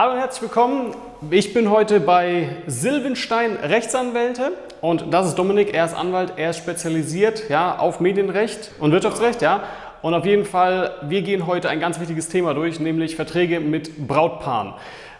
Hallo 0.00 0.12
und 0.12 0.20
herzlich 0.20 0.42
willkommen. 0.42 0.94
Ich 1.28 1.52
bin 1.52 1.70
heute 1.70 1.98
bei 1.98 2.50
Silvenstein 2.68 3.56
Rechtsanwälte 3.56 4.52
und 4.80 5.12
das 5.12 5.26
ist 5.26 5.34
Dominik. 5.34 5.74
Er 5.74 5.86
ist 5.86 5.94
Anwalt, 5.94 6.34
er 6.36 6.50
ist 6.50 6.58
spezialisiert 6.58 7.48
ja, 7.48 7.76
auf 7.76 7.98
Medienrecht 7.98 8.70
und 8.78 8.92
Wirtschaftsrecht. 8.92 9.42
Ja. 9.42 9.64
Und 10.00 10.14
auf 10.14 10.24
jeden 10.24 10.44
Fall, 10.44 10.92
wir 11.02 11.22
gehen 11.22 11.48
heute 11.48 11.68
ein 11.68 11.80
ganz 11.80 11.98
wichtiges 11.98 12.28
Thema 12.28 12.54
durch, 12.54 12.78
nämlich 12.78 13.16
Verträge 13.16 13.58
mit 13.58 14.06
Brautpaaren. 14.06 14.74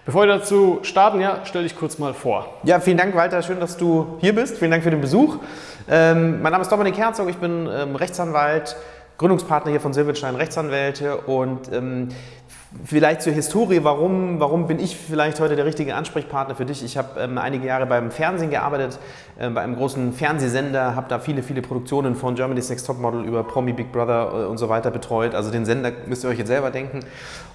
Bevor 0.07 0.23
wir 0.23 0.39
dazu 0.39 0.79
starten, 0.83 1.21
ja, 1.21 1.41
stell 1.43 1.65
dich 1.65 1.77
kurz 1.77 1.99
mal 1.99 2.15
vor. 2.15 2.49
Ja, 2.63 2.79
vielen 2.79 2.99
Dank, 2.99 3.17
Walter. 3.17 3.43
Schön, 3.43 3.59
dass 3.59 3.79
du 3.79 4.17
hier 4.21 4.33
bist. 4.33 4.59
Vielen 4.59 4.71
Dank 4.71 4.85
für 4.85 4.93
den 4.93 5.01
Besuch. 5.01 5.39
Ähm, 5.91 6.41
mein 6.41 6.53
Name 6.53 6.63
ist 6.63 6.71
Dominik 6.71 6.97
Herzog. 6.97 7.29
Ich 7.29 7.39
bin 7.39 7.69
ähm, 7.69 7.97
Rechtsanwalt, 7.97 8.77
Gründungspartner 9.17 9.73
hier 9.73 9.81
von 9.81 9.93
Silvenstein 9.93 10.37
Rechtsanwälte 10.37 11.17
und 11.17 11.73
ähm, 11.73 12.11
Vielleicht 12.85 13.23
zur 13.23 13.33
Historie, 13.33 13.83
warum, 13.83 14.41
warum 14.41 14.67
bin 14.67 14.79
ich 14.79 14.95
vielleicht 14.95 15.41
heute 15.41 15.57
der 15.57 15.65
richtige 15.65 15.95
Ansprechpartner 15.95 16.55
für 16.55 16.67
dich? 16.67 16.85
Ich 16.85 16.99
habe 16.99 17.19
ähm, 17.19 17.39
einige 17.39 17.67
Jahre 17.67 17.87
beim 17.87 18.11
Fernsehen 18.11 18.51
gearbeitet, 18.51 18.99
äh, 19.39 19.49
bei 19.49 19.63
einem 19.63 19.75
großen 19.75 20.13
Fernsehsender, 20.13 20.95
habe 20.95 21.07
da 21.09 21.19
viele, 21.19 21.43
viele 21.43 21.63
Produktionen 21.63 22.15
von 22.15 22.35
Germany's 22.35 22.69
Next 22.69 22.87
Topmodel 22.87 23.25
über 23.25 23.43
Promi 23.43 23.73
Big 23.73 23.91
Brother 23.91 24.33
äh, 24.35 24.45
und 24.45 24.59
so 24.59 24.69
weiter 24.69 24.91
betreut. 24.91 25.35
Also 25.35 25.51
den 25.51 25.65
Sender 25.65 25.93
müsst 26.07 26.25
ihr 26.25 26.29
euch 26.29 26.37
jetzt 26.37 26.49
selber 26.49 26.71
denken. 26.71 27.01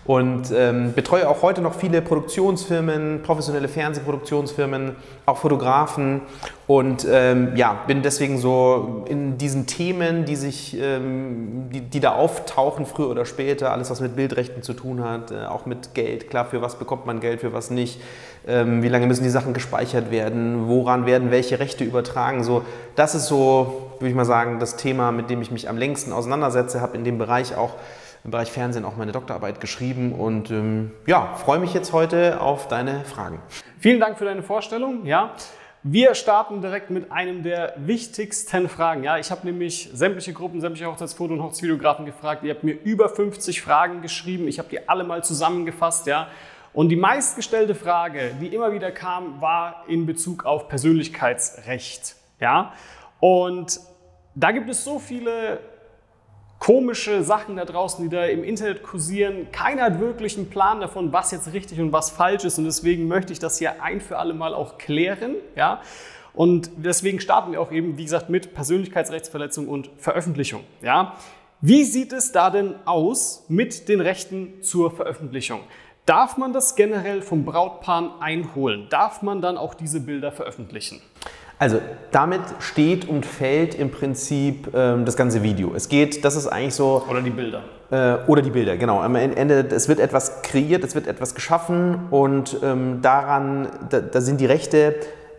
Und 0.06 0.52
ähm, 0.52 0.94
betreue 0.94 1.30
auch 1.30 1.44
heute 1.44 1.62
noch 1.62 1.76
viele 1.76 2.02
Produktionsfirmen, 2.02 3.22
professionelle 3.22 3.68
Fernsehproduktionsfirmen, 3.68 4.96
auch 5.28 5.38
Fotografen 5.38 6.22
und 6.66 7.06
ähm, 7.10 7.56
ja, 7.56 7.84
bin 7.88 8.02
deswegen 8.04 8.38
so 8.38 9.04
in 9.10 9.38
diesen 9.38 9.68
Themen, 9.68 10.24
die 10.24 10.38
sich, 10.38 10.78
ähm, 10.80 11.70
die, 11.74 11.82
die, 11.82 12.00
da 12.00 12.14
auftauchen, 12.14 12.86
früher 12.86 13.10
oder 13.10 13.26
später, 13.26 13.72
alles 13.72 13.90
was 13.90 14.00
mit 14.00 14.16
Bildrechten 14.16 14.64
zu 14.64 14.74
tun 14.74 15.04
hat, 15.04 15.32
äh, 15.32 15.46
auch 15.46 15.66
mit 15.66 15.94
Geld, 15.94 16.30
klar, 16.30 16.46
für 16.46 16.62
was 16.62 16.76
bekommt 16.76 17.06
man 17.06 17.20
Geld, 17.20 17.42
für 17.42 17.52
was 17.52 17.70
nicht, 17.70 18.00
ähm, 18.48 18.82
wie 18.82 18.88
lange 18.88 19.08
müssen 19.08 19.24
die 19.24 19.30
Sachen 19.30 19.54
gespeichert 19.54 20.10
werden, 20.10 20.70
woran 20.70 21.06
werden 21.06 21.32
welche 21.32 21.60
Rechte 21.60 21.84
übertragen, 21.84 22.46
so, 22.46 22.62
das 22.96 23.14
ist 23.14 23.28
so, 23.28 23.92
würde 24.00 24.10
ich 24.10 24.16
mal 24.16 24.26
sagen, 24.26 24.60
das 24.60 24.78
Thema, 24.78 25.12
mit 25.12 25.30
dem 25.30 25.42
ich 25.42 25.52
mich 25.52 25.68
am 25.68 25.78
längsten 25.78 26.14
auseinandersetze, 26.14 26.80
habe 26.80 26.96
in 26.96 27.04
dem 27.04 27.18
Bereich 27.18 27.56
auch 27.56 27.74
im 28.24 28.32
Bereich 28.32 28.52
Fernsehen 28.52 28.86
auch 28.86 28.96
meine 28.96 29.12
Doktorarbeit 29.12 29.60
geschrieben. 29.60 30.14
Und 30.14 30.50
ähm, 30.50 30.92
ja, 31.06 31.34
freue 31.36 31.60
mich 31.60 31.74
jetzt 31.74 31.92
heute 31.92 32.40
auf 32.40 32.70
deine 32.70 33.04
Fragen. 33.04 33.40
Vielen 33.80 34.00
Dank 34.00 34.18
für 34.18 34.24
deine 34.24 34.44
Vorstellung. 34.44 35.06
Ja, 35.06 35.34
wir 35.86 36.16
starten 36.16 36.62
direkt 36.62 36.90
mit 36.90 37.12
einem 37.12 37.44
der 37.44 37.74
wichtigsten 37.76 38.70
Fragen. 38.70 39.04
Ja, 39.04 39.18
ich 39.18 39.32
habe 39.32 39.46
nämlich 39.46 39.90
sämtliche 39.94 40.32
Gruppen, 40.32 40.62
sämtliche 40.62 40.90
Hochzeitsfoto- 40.90 41.34
und 41.34 41.44
Hochzeitsvideografen 41.44 42.06
gefragt. 42.06 42.44
Ihr 42.44 42.54
habt 42.54 42.64
mir 42.64 42.82
über 42.84 43.10
50 43.10 43.62
Fragen 43.62 44.02
geschrieben. 44.02 44.48
Ich 44.48 44.60
habe 44.60 44.70
die 44.70 44.88
alle 44.88 45.04
mal 45.04 45.26
zusammengefasst. 45.26 46.08
Ja, 46.08 46.30
und 46.72 46.88
die 46.88 46.96
meistgestellte 46.96 47.76
Frage, 47.76 48.32
die 48.40 48.48
immer 48.48 48.72
wieder 48.72 48.92
kam, 48.92 49.42
war 49.42 49.84
in 49.90 50.06
Bezug 50.06 50.46
auf 50.46 50.70
Persönlichkeitsrecht. 50.70 52.16
Ja, 52.40 52.72
und 53.20 53.82
da 54.36 54.52
gibt 54.52 54.70
es 54.70 54.86
so 54.86 55.00
viele 55.00 55.60
komische 56.64 57.24
Sachen 57.24 57.58
da 57.58 57.66
draußen, 57.66 58.06
die 58.06 58.16
da 58.16 58.24
im 58.24 58.42
Internet 58.42 58.84
kursieren. 58.84 59.52
Keiner 59.52 59.84
hat 59.84 60.00
wirklich 60.00 60.38
einen 60.38 60.50
Plan 60.50 60.80
davon, 60.80 61.12
was 61.12 61.32
jetzt 61.32 61.52
richtig 61.52 61.82
und 61.82 61.92
was 61.92 62.10
falsch 62.10 62.46
ist. 62.46 62.58
Und 62.58 62.64
deswegen 62.64 63.10
möchte 63.10 63.34
ich 63.34 63.40
das 63.40 63.58
hier 63.58 63.84
ein 63.84 64.00
für 64.00 64.18
alle 64.18 64.34
Mal 64.34 64.54
auch 64.54 64.78
klären. 64.78 65.36
Ja? 65.58 65.82
Und 66.34 66.72
deswegen 66.78 67.20
starten 67.20 67.52
wir 67.52 67.60
auch 67.60 67.74
eben, 67.74 67.98
wie 67.98 68.04
gesagt, 68.04 68.30
mit 68.30 68.54
Persönlichkeitsrechtsverletzung 68.54 69.68
und 69.68 69.90
Veröffentlichung. 69.98 70.64
Ja? 70.82 71.18
Wie 71.60 71.84
sieht 71.84 72.14
es 72.14 72.32
da 72.32 72.50
denn 72.50 72.76
aus 72.86 73.44
mit 73.50 73.90
den 73.90 74.00
Rechten 74.00 74.62
zur 74.62 74.92
Veröffentlichung? 74.92 75.60
Darf 76.06 76.38
man 76.38 76.54
das 76.54 76.78
generell 76.78 77.22
vom 77.22 77.44
Brautpaar 77.44 78.22
einholen? 78.22 78.88
Darf 78.90 79.22
man 79.22 79.42
dann 79.42 79.58
auch 79.58 79.74
diese 79.74 80.00
Bilder 80.00 80.32
veröffentlichen? 80.32 81.02
Also 81.64 81.80
damit 82.12 82.42
steht 82.60 83.08
und 83.08 83.26
fällt 83.26 83.74
im 83.74 83.90
Prinzip 83.90 84.68
ähm, 84.76 85.06
das 85.06 85.16
ganze 85.16 85.44
Video. 85.44 85.72
Es 85.74 85.88
geht, 85.88 86.26
das 86.26 86.36
ist 86.36 86.48
eigentlich 86.48 86.76
so. 86.76 87.06
Oder 87.10 87.22
die 87.22 87.30
Bilder. 87.30 87.62
Äh, 87.90 88.18
oder 88.28 88.42
die 88.42 88.50
Bilder, 88.50 88.76
genau. 88.76 89.00
Am 89.00 89.16
Ende, 89.16 89.66
es 89.70 89.88
wird 89.88 90.02
etwas 90.02 90.42
kreiert, 90.42 90.84
es 90.84 90.94
wird 90.94 91.08
etwas 91.08 91.36
geschaffen 91.36 92.08
und 92.12 92.58
ähm, 92.64 93.02
daran, 93.02 93.70
da, 93.90 94.02
da, 94.02 94.20
sind 94.20 94.42
die 94.42 94.46
Rechte. 94.46 94.96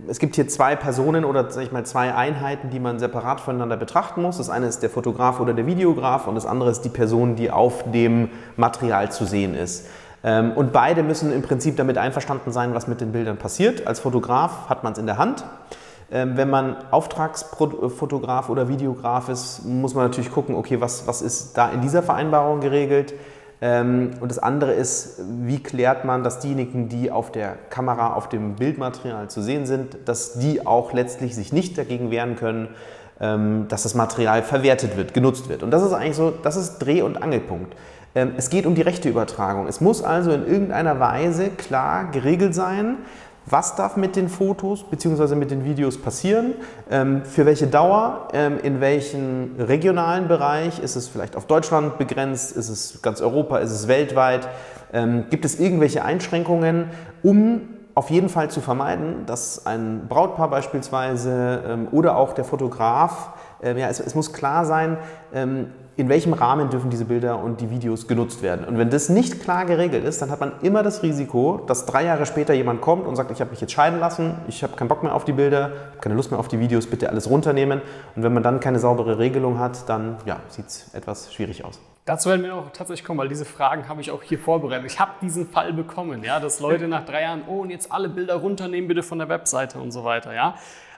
Es 0.09 0.19
gibt 0.19 0.35
hier 0.37 0.49
zwei 0.49 0.77
Personen 0.77 1.27
oder 1.27 1.51
sag 1.51 1.63
ich 1.63 1.73
mal 1.73 1.85
zwei 1.85 2.15
Einheiten, 2.15 2.71
die 2.71 2.81
man 2.81 2.99
separat 2.99 3.43
voneinander 3.43 3.77
betrachten 3.77 4.23
muss. 4.23 4.39
Das 4.39 4.49
eine 4.49 4.65
ist 4.65 4.83
der 4.83 4.89
Fotograf 4.89 5.41
oder 5.41 5.53
der 5.53 5.67
Videograf 5.67 6.27
und 6.27 6.37
das 6.37 6.47
andere 6.47 6.71
ist 6.71 6.81
die 6.87 6.89
Person, 6.89 7.37
die 7.37 7.51
auf 7.51 7.85
dem 7.93 8.31
Material 8.57 9.13
zu 9.13 9.27
sehen 9.27 9.55
ist. 9.55 9.89
Ähm, 10.23 10.53
und 10.53 10.73
beide 10.73 11.03
müssen 11.03 11.35
im 11.35 11.43
Prinzip 11.43 11.77
damit 11.77 11.99
einverstanden 11.99 12.51
sein, 12.51 12.73
was 12.73 12.89
mit 12.89 13.03
den 13.03 13.13
Bildern 13.13 13.37
passiert. 13.37 13.87
Als 13.87 14.01
Fotograf 14.01 14.71
hat 14.71 14.85
man 14.85 14.95
es 14.95 14.99
in 14.99 15.05
der 15.05 15.19
Hand. 15.19 15.45
Ähm, 16.13 16.37
wenn 16.37 16.51
man 16.51 16.77
Auftragsfotograf 16.91 18.49
oder 18.51 18.69
Videograf 18.69 19.29
ist, 19.29 19.65
muss 19.65 19.95
man 19.95 20.05
natürlich 20.05 20.31
gucken, 20.31 20.55
okay, 20.55 20.81
was, 20.81 21.07
was 21.07 21.23
ist 21.23 21.57
da 21.57 21.71
in 21.71 21.81
dieser 21.81 22.03
Vereinbarung 22.03 22.61
geregelt? 22.61 23.15
Ähm, 23.61 24.11
und 24.21 24.31
das 24.31 24.39
andere 24.39 24.73
ist, 24.73 25.21
wie 25.43 25.63
klärt 25.63 26.05
man, 26.05 26.23
dass 26.23 26.41
diejenigen, 26.41 26.89
die 26.89 27.11
auf 27.11 27.33
der 27.33 27.57
Kamera, 27.71 28.13
auf 28.13 28.29
dem 28.29 28.57
Bildmaterial 28.57 29.29
zu 29.29 29.41
sehen 29.43 29.65
sind, 29.65 29.97
dass 30.05 30.39
die 30.39 30.67
auch 30.67 30.93
letztlich 30.93 31.35
sich 31.35 31.53
nicht 31.53 31.79
dagegen 31.79 32.11
wehren 32.11 32.37
können, 32.37 32.69
ähm, 33.21 33.67
dass 33.69 33.85
das 33.85 33.95
Material 33.95 34.43
verwertet 34.43 34.97
wird, 34.97 35.15
genutzt 35.15 35.49
wird. 35.49 35.63
Und 35.63 35.71
das 35.71 35.83
ist 35.83 35.93
eigentlich 35.93 36.17
so, 36.17 36.31
das 36.31 36.57
ist 36.57 36.79
Dreh- 36.79 37.03
und 37.03 37.23
Angelpunkt. 37.23 37.75
Es 38.37 38.49
geht 38.49 38.65
um 38.65 38.77
die 38.77 38.83
Rechteübertragung. 38.83 39.67
Es 39.67 39.81
muss 39.81 40.01
also 40.05 40.31
in 40.31 40.47
irgendeiner 40.47 41.01
Weise 41.01 41.51
klar 41.51 42.13
geregelt 42.13 42.55
sein, 42.55 42.99
was 43.47 43.77
darf 43.77 43.97
mit 43.97 44.17
den 44.17 44.29
Fotos 44.29 44.85
bzw. 44.85 45.35
mit 45.35 45.51
den 45.51 45.65
Videos 45.65 46.01
passieren, 46.01 46.55
ähm, 46.91 47.25
für 47.25 47.47
welche 47.47 47.67
Dauer, 47.67 48.29
ähm, 48.33 48.59
in 48.63 48.81
welchem 48.81 49.57
regionalen 49.59 50.29
Bereich, 50.29 50.79
ist 50.79 50.97
es 50.97 51.09
vielleicht 51.09 51.37
auf 51.37 51.47
Deutschland 51.47 51.99
begrenzt, 51.99 52.57
ist 52.57 52.69
es 52.69 53.03
ganz 53.03 53.21
Europa, 53.21 53.59
ist 53.59 53.71
es 53.71 53.89
weltweit, 53.89 54.49
ähm, 54.93 55.27
gibt 55.31 55.45
es 55.45 55.61
irgendwelche 55.61 56.05
Einschränkungen, 56.05 56.91
um 57.23 57.63
auf 57.95 58.11
jeden 58.11 58.29
Fall 58.29 58.51
zu 58.51 58.61
vermeiden, 58.61 59.25
dass 59.27 59.67
ein 59.67 60.07
Brautpaar 60.09 60.51
beispielsweise 60.51 61.87
oder 61.93 62.17
auch 62.17 62.33
der 62.33 62.43
Fotograf, 62.43 63.31
ja, 63.63 63.89
es, 63.89 64.01
es, 64.01 64.17
muss 64.17 64.33
klar 64.33 64.65
sein, 64.65 64.97
in 65.97 66.09
welchem 66.09 66.33
Rahmen 66.33 66.71
dürfen 66.71 66.91
diese 66.91 67.05
Bilder 67.05 67.39
und 67.39 67.61
die 67.61 67.71
Videos 67.71 68.09
genutzt 68.09 68.43
werden. 68.43 68.65
Und 68.67 68.79
wenn 68.79 68.91
das 68.91 69.09
nicht 69.09 69.41
klar 69.41 69.65
geregelt 69.65 70.05
ist, 70.05 70.21
dann 70.21 70.31
hat 70.31 70.41
man 70.41 70.53
immer 70.63 70.83
das 70.83 71.03
Risiko, 71.03 71.61
dass 71.67 71.87
drei 71.87 72.05
Jahre 72.05 72.27
später 72.27 72.53
jemand 72.53 72.81
kommt 72.81 73.07
und 73.07 73.15
sagt, 73.15 73.31
ich 73.31 73.41
habe 73.41 73.51
mich 73.51 73.61
jetzt 73.61 73.73
scheiden 73.73 74.01
lassen, 74.01 74.35
ich 74.49 74.63
habe 74.63 74.75
keinen 74.75 74.89
Bock 74.89 75.03
mehr 75.03 75.15
auf 75.15 75.25
die 75.25 75.33
Bilder, 75.33 75.63
habe 75.65 76.01
keine 76.01 76.15
Lust 76.17 76.33
mehr 76.33 76.41
auf 76.41 76.49
die 76.49 76.59
Videos, 76.59 76.89
bitte 76.89 77.09
alles 77.09 77.31
runternehmen. 77.31 77.81
Und 78.17 78.23
wenn 78.23 78.35
man 78.35 78.43
dann 78.43 78.59
keine 78.59 78.79
saubere 78.81 79.19
Regelung 79.19 79.59
hat, 79.61 79.89
dann 79.89 80.17
ja, 80.27 80.41
sieht 80.49 80.67
es 80.67 80.93
etwas 80.95 81.33
schwierig 81.33 81.65
aus. 81.65 81.81
Dazu 82.07 82.29
werden 82.29 82.43
wir 82.43 82.55
auch 82.55 82.71
tatsächlich 82.71 83.07
kommen, 83.07 83.21
weil 83.21 83.29
diese 83.29 83.47
Fragen 83.47 83.89
habe 83.89 84.01
ich 84.01 84.11
auch 84.11 84.23
hier 84.23 84.39
vorbereitet. 84.39 84.85
Ich 84.91 85.01
habe 85.01 85.13
diesen 85.23 85.49
Fall 85.49 85.73
bekommen, 85.73 86.23
ja, 86.23 86.39
dass 86.39 86.61
Leute 86.61 86.87
nach 86.87 87.07
drei 87.07 87.23
Jahren, 87.23 87.43
oh, 87.47 87.61
und 87.61 87.71
jetzt 87.71 87.91
alle 87.91 88.11
Bilder 88.11 88.35
runternehmen 88.35 88.89
bitte 88.89 89.03
von 89.03 89.19
der 89.19 89.29
Webseite 89.29 89.79
und 89.79 89.91
so 89.91 90.05
weiter, 90.05 90.35
ja. 90.35 90.55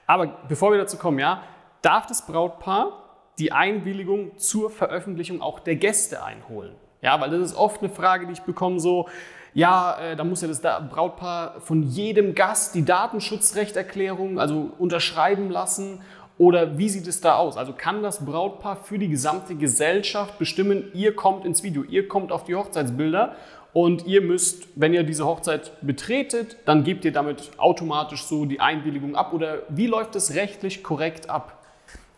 Aber 0.08 0.38
bevor 0.48 0.72
wir 0.72 0.78
dazu 0.78 0.96
kommen, 0.96 1.18
ja, 1.18 1.42
darf 1.82 2.06
das 2.06 2.26
Brautpaar 2.26 3.05
die 3.38 3.52
Einwilligung 3.52 4.38
zur 4.38 4.70
Veröffentlichung 4.70 5.42
auch 5.42 5.60
der 5.60 5.76
Gäste 5.76 6.22
einholen. 6.22 6.74
Ja, 7.02 7.20
weil 7.20 7.30
das 7.30 7.40
ist 7.40 7.56
oft 7.56 7.82
eine 7.82 7.92
Frage, 7.92 8.26
die 8.26 8.32
ich 8.32 8.42
bekomme, 8.42 8.80
so, 8.80 9.08
ja, 9.52 9.98
äh, 9.98 10.16
da 10.16 10.24
muss 10.24 10.42
ja 10.42 10.48
das 10.48 10.60
Brautpaar 10.60 11.60
von 11.60 11.82
jedem 11.82 12.34
Gast 12.34 12.74
die 12.74 12.84
Datenschutzrechterklärung, 12.84 14.38
also 14.38 14.70
unterschreiben 14.78 15.50
lassen. 15.50 16.00
Oder 16.38 16.76
wie 16.76 16.90
sieht 16.90 17.06
es 17.06 17.22
da 17.22 17.36
aus? 17.36 17.56
Also 17.56 17.72
kann 17.72 18.02
das 18.02 18.24
Brautpaar 18.24 18.76
für 18.76 18.98
die 18.98 19.08
gesamte 19.08 19.54
Gesellschaft 19.54 20.38
bestimmen, 20.38 20.90
ihr 20.92 21.16
kommt 21.16 21.46
ins 21.46 21.62
Video, 21.62 21.82
ihr 21.82 22.08
kommt 22.08 22.32
auf 22.32 22.44
die 22.44 22.54
Hochzeitsbilder 22.54 23.36
und 23.72 24.06
ihr 24.06 24.20
müsst, 24.20 24.68
wenn 24.74 24.92
ihr 24.92 25.02
diese 25.02 25.24
Hochzeit 25.24 25.72
betretet, 25.80 26.58
dann 26.66 26.84
gebt 26.84 27.04
ihr 27.06 27.12
damit 27.12 27.50
automatisch 27.56 28.24
so 28.24 28.44
die 28.44 28.60
Einwilligung 28.60 29.16
ab? 29.16 29.32
Oder 29.32 29.60
wie 29.68 29.86
läuft 29.86 30.16
es 30.16 30.34
rechtlich 30.34 30.82
korrekt 30.82 31.30
ab? 31.30 31.55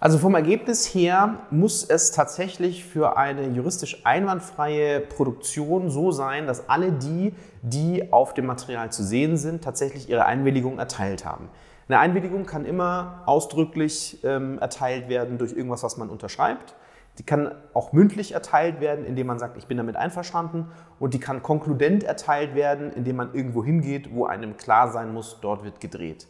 Also 0.01 0.19
vom 0.19 0.37
Ergebnis 0.37 0.95
her 0.95 1.41
muss 1.51 1.83
es 1.83 2.13
tatsächlich 2.13 2.85
für 2.85 3.17
eine 3.17 3.49
juristisch 3.49 4.07
einwandfreie 4.07 5.01
Produktion 5.01 5.91
so 5.91 6.13
sein, 6.13 6.47
dass 6.47 6.69
alle 6.69 6.93
die, 6.93 7.35
die 7.63 8.13
auf 8.13 8.33
dem 8.33 8.47
Material 8.47 8.93
zu 8.93 9.03
sehen 9.03 9.37
sind, 9.37 9.65
tatsächlich 9.65 10.09
ihre 10.09 10.25
Einwilligung 10.25 10.79
erteilt 10.79 11.25
haben. 11.25 11.49
Eine 11.89 11.99
Einwilligung 11.99 12.47
kann 12.47 12.65
immer 12.65 13.23
ausdrücklich 13.27 14.21
ähm, 14.23 14.61
erteilt 14.61 15.09
werden 15.09 15.37
durch 15.37 15.53
irgendwas, 15.53 15.83
was 15.83 15.97
man 15.97 16.11
unterschreibt. 16.11 16.77
Die 17.19 17.25
kann 17.25 17.51
auch 17.75 17.93
mündlich 17.93 18.33
erteilt 18.33 18.81
werden, 18.81 19.05
indem 19.05 19.27
man 19.27 19.41
sagt, 19.41 19.57
ich 19.57 19.67
bin 19.67 19.79
damit 19.79 19.97
einverstanden. 19.97 20.69
Und 21.01 21.15
die 21.15 21.19
kann 21.19 21.43
konkludent 21.43 22.05
erteilt 22.05 22.55
werden, 22.55 22.93
indem 22.93 23.17
man 23.17 23.35
irgendwo 23.35 23.65
hingeht, 23.65 24.15
wo 24.15 24.27
einem 24.27 24.57
klar 24.57 24.93
sein 24.93 25.13
muss, 25.13 25.39
dort 25.41 25.65
wird 25.65 25.81
gedreht. 25.81 26.29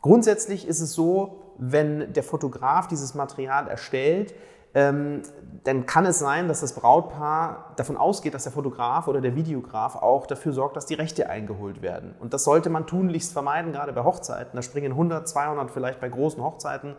Grundsätzlich 0.00 0.68
ist 0.68 0.80
es 0.80 0.92
so, 0.92 1.49
wenn 1.60 2.12
der 2.12 2.22
Fotograf 2.22 2.88
dieses 2.88 3.14
Material 3.14 3.68
erstellt, 3.68 4.34
ähm, 4.72 5.22
dann 5.64 5.84
kann 5.84 6.06
es 6.06 6.18
sein, 6.18 6.48
dass 6.48 6.60
das 6.60 6.74
Brautpaar 6.74 7.72
davon 7.76 7.96
ausgeht, 7.96 8.34
dass 8.34 8.44
der 8.44 8.52
Fotograf 8.52 9.08
oder 9.08 9.20
der 9.20 9.34
Videograf 9.34 9.96
auch 9.96 10.26
dafür 10.26 10.52
sorgt, 10.52 10.76
dass 10.76 10.86
die 10.86 10.94
Rechte 10.94 11.28
eingeholt 11.28 11.82
werden. 11.82 12.14
Und 12.20 12.32
das 12.32 12.44
sollte 12.44 12.70
man 12.70 12.86
tunlichst 12.86 13.32
vermeiden, 13.32 13.72
gerade 13.72 13.92
bei 13.92 14.04
Hochzeiten. 14.04 14.52
Da 14.54 14.62
springen 14.62 14.92
100, 14.92 15.28
200 15.28 15.70
vielleicht 15.70 16.00
bei 16.00 16.08
großen 16.08 16.42
Hochzeiten 16.42 16.94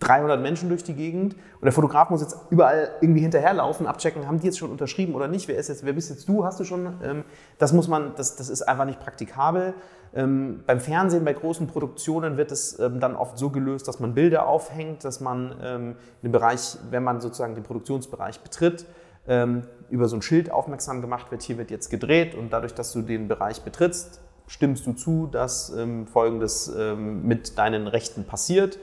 300 0.00 0.40
Menschen 0.40 0.68
durch 0.68 0.84
die 0.84 0.94
Gegend 0.94 1.34
und 1.34 1.64
der 1.64 1.72
Fotograf 1.72 2.10
muss 2.10 2.20
jetzt 2.20 2.36
überall 2.50 2.90
irgendwie 3.00 3.20
hinterherlaufen, 3.20 3.86
abchecken, 3.86 4.26
haben 4.26 4.40
die 4.40 4.46
jetzt 4.46 4.58
schon 4.58 4.70
unterschrieben 4.70 5.14
oder 5.14 5.28
nicht, 5.28 5.48
wer 5.48 5.56
ist 5.56 5.68
jetzt, 5.68 5.84
wer 5.84 5.92
bist 5.92 6.10
jetzt 6.10 6.28
du, 6.28 6.44
hast 6.44 6.60
du 6.60 6.64
schon, 6.64 6.94
ähm, 7.02 7.24
das 7.58 7.72
muss 7.72 7.88
man, 7.88 8.14
das, 8.16 8.36
das 8.36 8.48
ist 8.48 8.62
einfach 8.62 8.84
nicht 8.84 9.00
praktikabel. 9.00 9.74
Ähm, 10.14 10.62
beim 10.66 10.80
Fernsehen, 10.80 11.24
bei 11.24 11.32
großen 11.32 11.66
Produktionen 11.66 12.36
wird 12.36 12.52
es 12.52 12.78
ähm, 12.78 13.00
dann 13.00 13.16
oft 13.16 13.38
so 13.38 13.50
gelöst, 13.50 13.88
dass 13.88 13.98
man 13.98 14.14
Bilder 14.14 14.46
aufhängt, 14.46 15.04
dass 15.04 15.20
man 15.20 15.56
ähm, 15.62 15.96
den 16.22 16.32
Bereich, 16.32 16.76
wenn 16.90 17.02
man 17.02 17.20
sozusagen 17.20 17.54
den 17.54 17.64
Produktionsbereich 17.64 18.40
betritt, 18.40 18.86
ähm, 19.26 19.62
über 19.90 20.08
so 20.08 20.16
ein 20.16 20.22
Schild 20.22 20.50
aufmerksam 20.50 21.00
gemacht 21.00 21.30
wird, 21.30 21.42
hier 21.42 21.56
wird 21.56 21.70
jetzt 21.70 21.88
gedreht 21.88 22.34
und 22.34 22.52
dadurch, 22.52 22.74
dass 22.74 22.92
du 22.92 23.02
den 23.02 23.26
Bereich 23.26 23.62
betrittst, 23.62 24.20
stimmst 24.46 24.86
du 24.86 24.92
zu, 24.92 25.28
dass 25.30 25.70
ähm, 25.70 26.06
Folgendes 26.06 26.70
mit 26.96 27.56
deinen 27.56 27.86
Rechten 27.86 28.24
passiert 28.24 28.78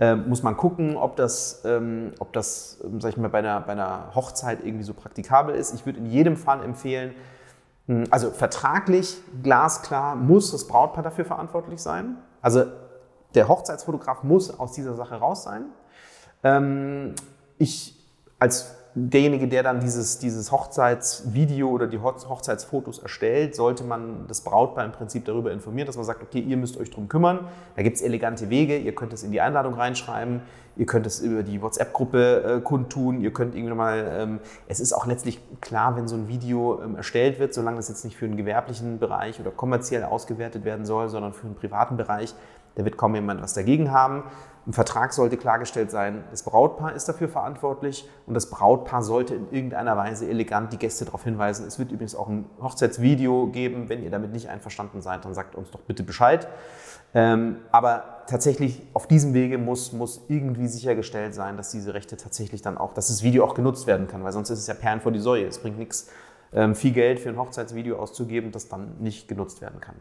äh, 0.00 0.16
muss 0.16 0.42
man 0.42 0.56
gucken, 0.56 0.96
ob 0.96 1.16
das, 1.16 1.62
ähm, 1.64 2.12
ob 2.18 2.32
das 2.32 2.78
ähm, 2.84 3.00
sag 3.00 3.10
ich 3.10 3.16
mal, 3.16 3.28
bei 3.28 3.38
einer, 3.38 3.60
bei 3.60 3.72
einer 3.72 4.14
Hochzeit 4.14 4.64
irgendwie 4.64 4.84
so 4.84 4.94
praktikabel 4.94 5.54
ist. 5.54 5.74
Ich 5.74 5.86
würde 5.86 5.98
in 5.98 6.06
jedem 6.06 6.36
Fall 6.36 6.64
empfehlen, 6.64 7.14
hm, 7.86 8.04
also 8.10 8.30
vertraglich, 8.30 9.18
glasklar, 9.42 10.16
muss 10.16 10.52
das 10.52 10.66
Brautpaar 10.66 11.02
dafür 11.02 11.24
verantwortlich 11.24 11.80
sein. 11.80 12.16
Also 12.40 12.64
der 13.34 13.48
Hochzeitsfotograf 13.48 14.22
muss 14.22 14.58
aus 14.58 14.72
dieser 14.72 14.94
Sache 14.94 15.14
raus 15.16 15.44
sein. 15.44 15.66
Ähm, 16.42 17.14
ich 17.58 17.96
als 18.38 18.74
derjenige, 18.94 19.48
der 19.48 19.62
dann 19.62 19.80
dieses, 19.80 20.18
dieses 20.18 20.52
Hochzeitsvideo 20.52 21.68
oder 21.68 21.86
die 21.86 21.98
Hochzeitsfotos 21.98 22.98
erstellt, 22.98 23.54
sollte 23.54 23.84
man 23.84 24.26
das 24.28 24.42
Brautpaar 24.42 24.84
im 24.84 24.92
Prinzip 24.92 25.24
darüber 25.24 25.50
informieren, 25.50 25.86
dass 25.86 25.96
man 25.96 26.04
sagt, 26.04 26.22
okay, 26.22 26.40
ihr 26.40 26.56
müsst 26.56 26.76
euch 26.76 26.90
darum 26.90 27.08
kümmern. 27.08 27.40
Da 27.76 27.82
gibt 27.82 27.96
es 27.96 28.02
elegante 28.02 28.50
Wege. 28.50 28.76
Ihr 28.76 28.94
könnt 28.94 29.12
es 29.12 29.22
in 29.22 29.32
die 29.32 29.40
Einladung 29.40 29.74
reinschreiben. 29.74 30.42
Ihr 30.76 30.86
könnt 30.86 31.06
es 31.06 31.20
über 31.20 31.42
die 31.42 31.60
WhatsApp-Gruppe 31.60 32.58
äh, 32.58 32.60
kundtun. 32.60 33.20
Ihr 33.20 33.32
könnt 33.32 33.54
irgendwie 33.54 33.74
mal, 33.74 34.10
ähm, 34.14 34.40
es 34.68 34.80
ist 34.80 34.92
auch 34.92 35.06
letztlich 35.06 35.40
klar, 35.60 35.96
wenn 35.96 36.08
so 36.08 36.16
ein 36.16 36.28
Video 36.28 36.82
ähm, 36.82 36.96
erstellt 36.96 37.38
wird, 37.38 37.54
solange 37.54 37.76
das 37.76 37.88
jetzt 37.88 38.04
nicht 38.04 38.16
für 38.16 38.24
einen 38.24 38.36
gewerblichen 38.36 38.98
Bereich 38.98 39.40
oder 39.40 39.50
kommerziell 39.50 40.04
ausgewertet 40.04 40.64
werden 40.64 40.86
soll, 40.86 41.08
sondern 41.08 41.32
für 41.32 41.46
einen 41.46 41.56
privaten 41.56 41.96
Bereich, 41.96 42.34
da 42.74 42.84
wird 42.84 42.96
kaum 42.96 43.14
jemand 43.14 43.42
was 43.42 43.54
dagegen 43.54 43.90
haben. 43.90 44.24
Im 44.64 44.72
Vertrag 44.72 45.12
sollte 45.12 45.36
klargestellt 45.36 45.90
sein, 45.90 46.22
das 46.30 46.44
Brautpaar 46.44 46.92
ist 46.92 47.08
dafür 47.08 47.28
verantwortlich 47.28 48.08
und 48.26 48.34
das 48.34 48.48
Brautpaar 48.48 49.02
sollte 49.02 49.34
in 49.34 49.50
irgendeiner 49.50 49.96
Weise 49.96 50.28
elegant 50.28 50.72
die 50.72 50.76
Gäste 50.76 51.04
darauf 51.04 51.24
hinweisen. 51.24 51.66
Es 51.66 51.80
wird 51.80 51.90
übrigens 51.90 52.14
auch 52.14 52.28
ein 52.28 52.44
Hochzeitsvideo 52.62 53.48
geben. 53.48 53.88
Wenn 53.88 54.04
ihr 54.04 54.10
damit 54.10 54.32
nicht 54.32 54.48
einverstanden 54.48 55.02
seid, 55.02 55.24
dann 55.24 55.34
sagt 55.34 55.56
uns 55.56 55.72
doch 55.72 55.80
bitte 55.80 56.04
Bescheid. 56.04 56.46
Ähm, 57.12 57.56
aber 57.72 58.22
tatsächlich 58.28 58.82
auf 58.94 59.08
diesem 59.08 59.34
Wege 59.34 59.58
muss, 59.58 59.92
muss 59.92 60.22
irgendwie 60.28 60.68
sichergestellt 60.68 61.34
sein, 61.34 61.56
dass 61.56 61.72
diese 61.72 61.92
Rechte 61.92 62.16
tatsächlich 62.16 62.62
dann 62.62 62.78
auch, 62.78 62.94
dass 62.94 63.08
das 63.08 63.24
Video 63.24 63.44
auch 63.44 63.54
genutzt 63.54 63.88
werden 63.88 64.06
kann, 64.06 64.22
weil 64.22 64.32
sonst 64.32 64.50
ist 64.50 64.60
es 64.60 64.66
ja 64.68 64.74
Perlen 64.74 65.00
vor 65.00 65.10
die 65.10 65.18
Säue. 65.18 65.44
Es 65.44 65.58
bringt 65.58 65.78
nichts, 65.78 66.08
ähm, 66.52 66.76
viel 66.76 66.92
Geld 66.92 67.18
für 67.18 67.30
ein 67.30 67.36
Hochzeitsvideo 67.36 67.98
auszugeben, 67.98 68.52
das 68.52 68.68
dann 68.68 68.96
nicht 69.00 69.26
genutzt 69.26 69.60
werden 69.60 69.80
kann. 69.80 69.96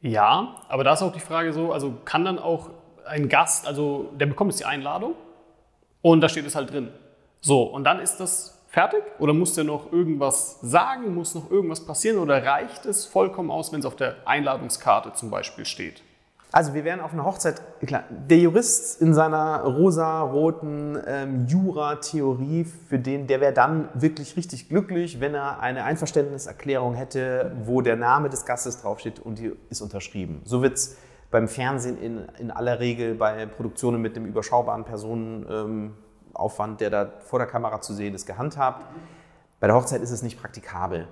Ja, 0.00 0.56
aber 0.68 0.84
da 0.84 0.92
ist 0.92 1.02
auch 1.02 1.12
die 1.12 1.20
Frage 1.20 1.52
so, 1.52 1.72
also 1.72 1.94
kann 2.04 2.24
dann 2.24 2.38
auch 2.38 2.70
ein 3.06 3.28
Gast, 3.28 3.66
also 3.66 4.10
der 4.14 4.26
bekommt 4.26 4.52
jetzt 4.52 4.60
die 4.60 4.64
Einladung 4.64 5.14
und 6.02 6.20
da 6.20 6.28
steht 6.28 6.46
es 6.46 6.54
halt 6.54 6.70
drin. 6.72 6.92
So, 7.40 7.62
und 7.62 7.84
dann 7.84 8.00
ist 8.00 8.18
das 8.18 8.64
fertig 8.68 9.02
oder 9.18 9.32
muss 9.32 9.54
der 9.54 9.64
noch 9.64 9.92
irgendwas 9.92 10.60
sagen, 10.60 11.14
muss 11.14 11.34
noch 11.34 11.50
irgendwas 11.50 11.84
passieren 11.84 12.18
oder 12.18 12.44
reicht 12.44 12.86
es 12.86 13.06
vollkommen 13.06 13.50
aus, 13.50 13.72
wenn 13.72 13.80
es 13.80 13.86
auf 13.86 13.96
der 13.96 14.16
Einladungskarte 14.24 15.14
zum 15.14 15.30
Beispiel 15.30 15.64
steht? 15.64 16.02
Also 16.50 16.72
wir 16.72 16.84
wären 16.84 17.00
auf 17.00 17.12
einer 17.12 17.26
Hochzeit, 17.26 17.60
klar, 17.86 18.04
der 18.08 18.38
Jurist 18.38 19.02
in 19.02 19.12
seiner 19.12 19.64
rosa-roten 19.64 20.98
ähm, 21.06 21.46
Jura-Theorie, 21.46 22.64
für 22.64 22.98
den, 22.98 23.26
der 23.26 23.42
wäre 23.42 23.52
dann 23.52 23.90
wirklich 23.92 24.34
richtig 24.34 24.70
glücklich, 24.70 25.20
wenn 25.20 25.34
er 25.34 25.60
eine 25.60 25.84
Einverständniserklärung 25.84 26.94
hätte, 26.94 27.52
wo 27.64 27.82
der 27.82 27.96
Name 27.96 28.30
des 28.30 28.46
Gastes 28.46 28.80
draufsteht 28.80 29.20
und 29.20 29.38
die 29.38 29.52
ist 29.68 29.82
unterschrieben. 29.82 30.40
So 30.44 30.62
wird 30.62 30.78
es 30.78 30.96
beim 31.30 31.48
Fernsehen 31.48 31.98
in, 31.98 32.24
in 32.38 32.50
aller 32.50 32.80
Regel 32.80 33.14
bei 33.14 33.44
Produktionen 33.44 34.00
mit 34.00 34.16
dem 34.16 34.24
überschaubaren 34.24 34.84
Personenaufwand, 34.84 35.92
ähm, 36.70 36.76
der 36.78 36.88
da 36.88 37.12
vor 37.20 37.38
der 37.38 37.48
Kamera 37.48 37.82
zu 37.82 37.92
sehen 37.92 38.14
ist, 38.14 38.24
gehandhabt. 38.26 38.86
Bei 39.60 39.66
der 39.66 39.76
Hochzeit 39.76 40.00
ist 40.00 40.12
es 40.12 40.22
nicht 40.22 40.40
praktikabel. 40.40 41.08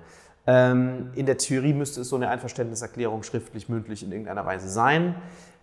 Ähm, 0.47 1.11
in 1.13 1.25
der 1.25 1.37
Theorie 1.37 1.73
müsste 1.73 2.01
es 2.01 2.09
so 2.09 2.15
eine 2.15 2.29
Einverständniserklärung 2.29 3.23
schriftlich, 3.23 3.67
mündlich 3.67 4.01
in 4.03 4.11
irgendeiner 4.11 4.45
Weise 4.45 4.69
sein. 4.69 5.15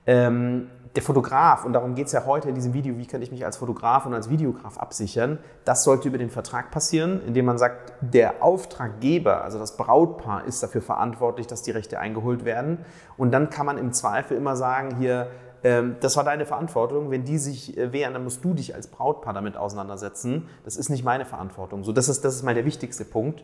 Ähm, 0.06 0.69
der 0.94 1.02
Fotograf, 1.02 1.64
und 1.64 1.72
darum 1.72 1.94
geht 1.94 2.06
es 2.06 2.12
ja 2.12 2.25
heute 2.25 2.48
in 2.48 2.54
diesem 2.54 2.72
Video, 2.75 2.96
wie 2.98 3.06
kann 3.06 3.20
ich 3.20 3.32
mich 3.32 3.44
als 3.44 3.56
Fotograf 3.56 4.06
und 4.06 4.14
als 4.14 4.31
Videograf 4.31 4.78
absichern, 4.78 5.38
das 5.64 5.82
sollte 5.82 6.06
über 6.06 6.19
den 6.19 6.31
Vertrag 6.31 6.70
passieren, 6.70 7.20
indem 7.26 7.46
man 7.46 7.58
sagt, 7.58 7.94
der 8.00 8.42
Auftraggeber, 8.42 9.42
also 9.42 9.58
das 9.58 9.76
Brautpaar, 9.76 10.44
ist 10.44 10.62
dafür 10.62 10.82
verantwortlich, 10.82 11.46
dass 11.46 11.62
die 11.62 11.72
Rechte 11.72 11.98
eingeholt 11.98 12.44
werden. 12.44 12.78
Und 13.16 13.32
dann 13.32 13.50
kann 13.50 13.66
man 13.66 13.78
im 13.78 13.92
Zweifel 13.92 14.36
immer 14.36 14.54
sagen, 14.54 14.98
hier, 14.98 15.28
ähm, 15.64 15.96
das 16.00 16.16
war 16.16 16.22
deine 16.22 16.44
Verantwortung. 16.44 17.10
Wenn 17.10 17.25
die 17.25 17.38
sich 17.38 17.76
äh, 17.76 17.92
wehren, 17.92 18.12
dann 18.12 18.22
musst 18.22 18.44
du 18.44 18.54
dich 18.54 18.75
als 18.75 18.86
Brautpaar 18.86 19.32
damit 19.32 19.56
auseinandersetzen. 19.56 20.48
Das 20.64 20.76
ist 20.76 20.90
nicht 20.90 21.04
meine 21.04 21.25
Verantwortung. 21.25 21.82
So, 21.82 21.92
das 21.92 22.08
ist, 22.08 22.25
das 22.25 22.36
ist 22.36 22.42
mal 22.42 22.54
der 22.54 22.66
wichtigste 22.66 23.04
Punkt. 23.04 23.42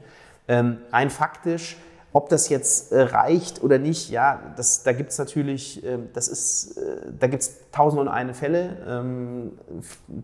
Ähm, 0.51 0.79
rein 0.93 1.09
faktisch 1.09 1.77
ob 2.13 2.29
das 2.29 2.49
jetzt 2.49 2.91
äh, 2.93 3.03
reicht 3.03 3.63
oder 3.63 3.79
nicht, 3.79 4.11
ja, 4.11 4.41
das, 4.57 4.83
da 4.83 4.93
gibt 4.93 5.11
es 5.11 5.19
natürlich, 5.19 5.85
äh, 5.85 5.99
das 6.13 6.27
ist, 6.27 6.77
äh, 6.77 7.13
da 7.19 7.29
gibt 7.29 7.43
es 7.43 7.71
tausend 7.71 8.01
und 8.01 8.09
eine 8.09 8.35
Fälle. 8.35 8.79
Ähm, 8.87 9.53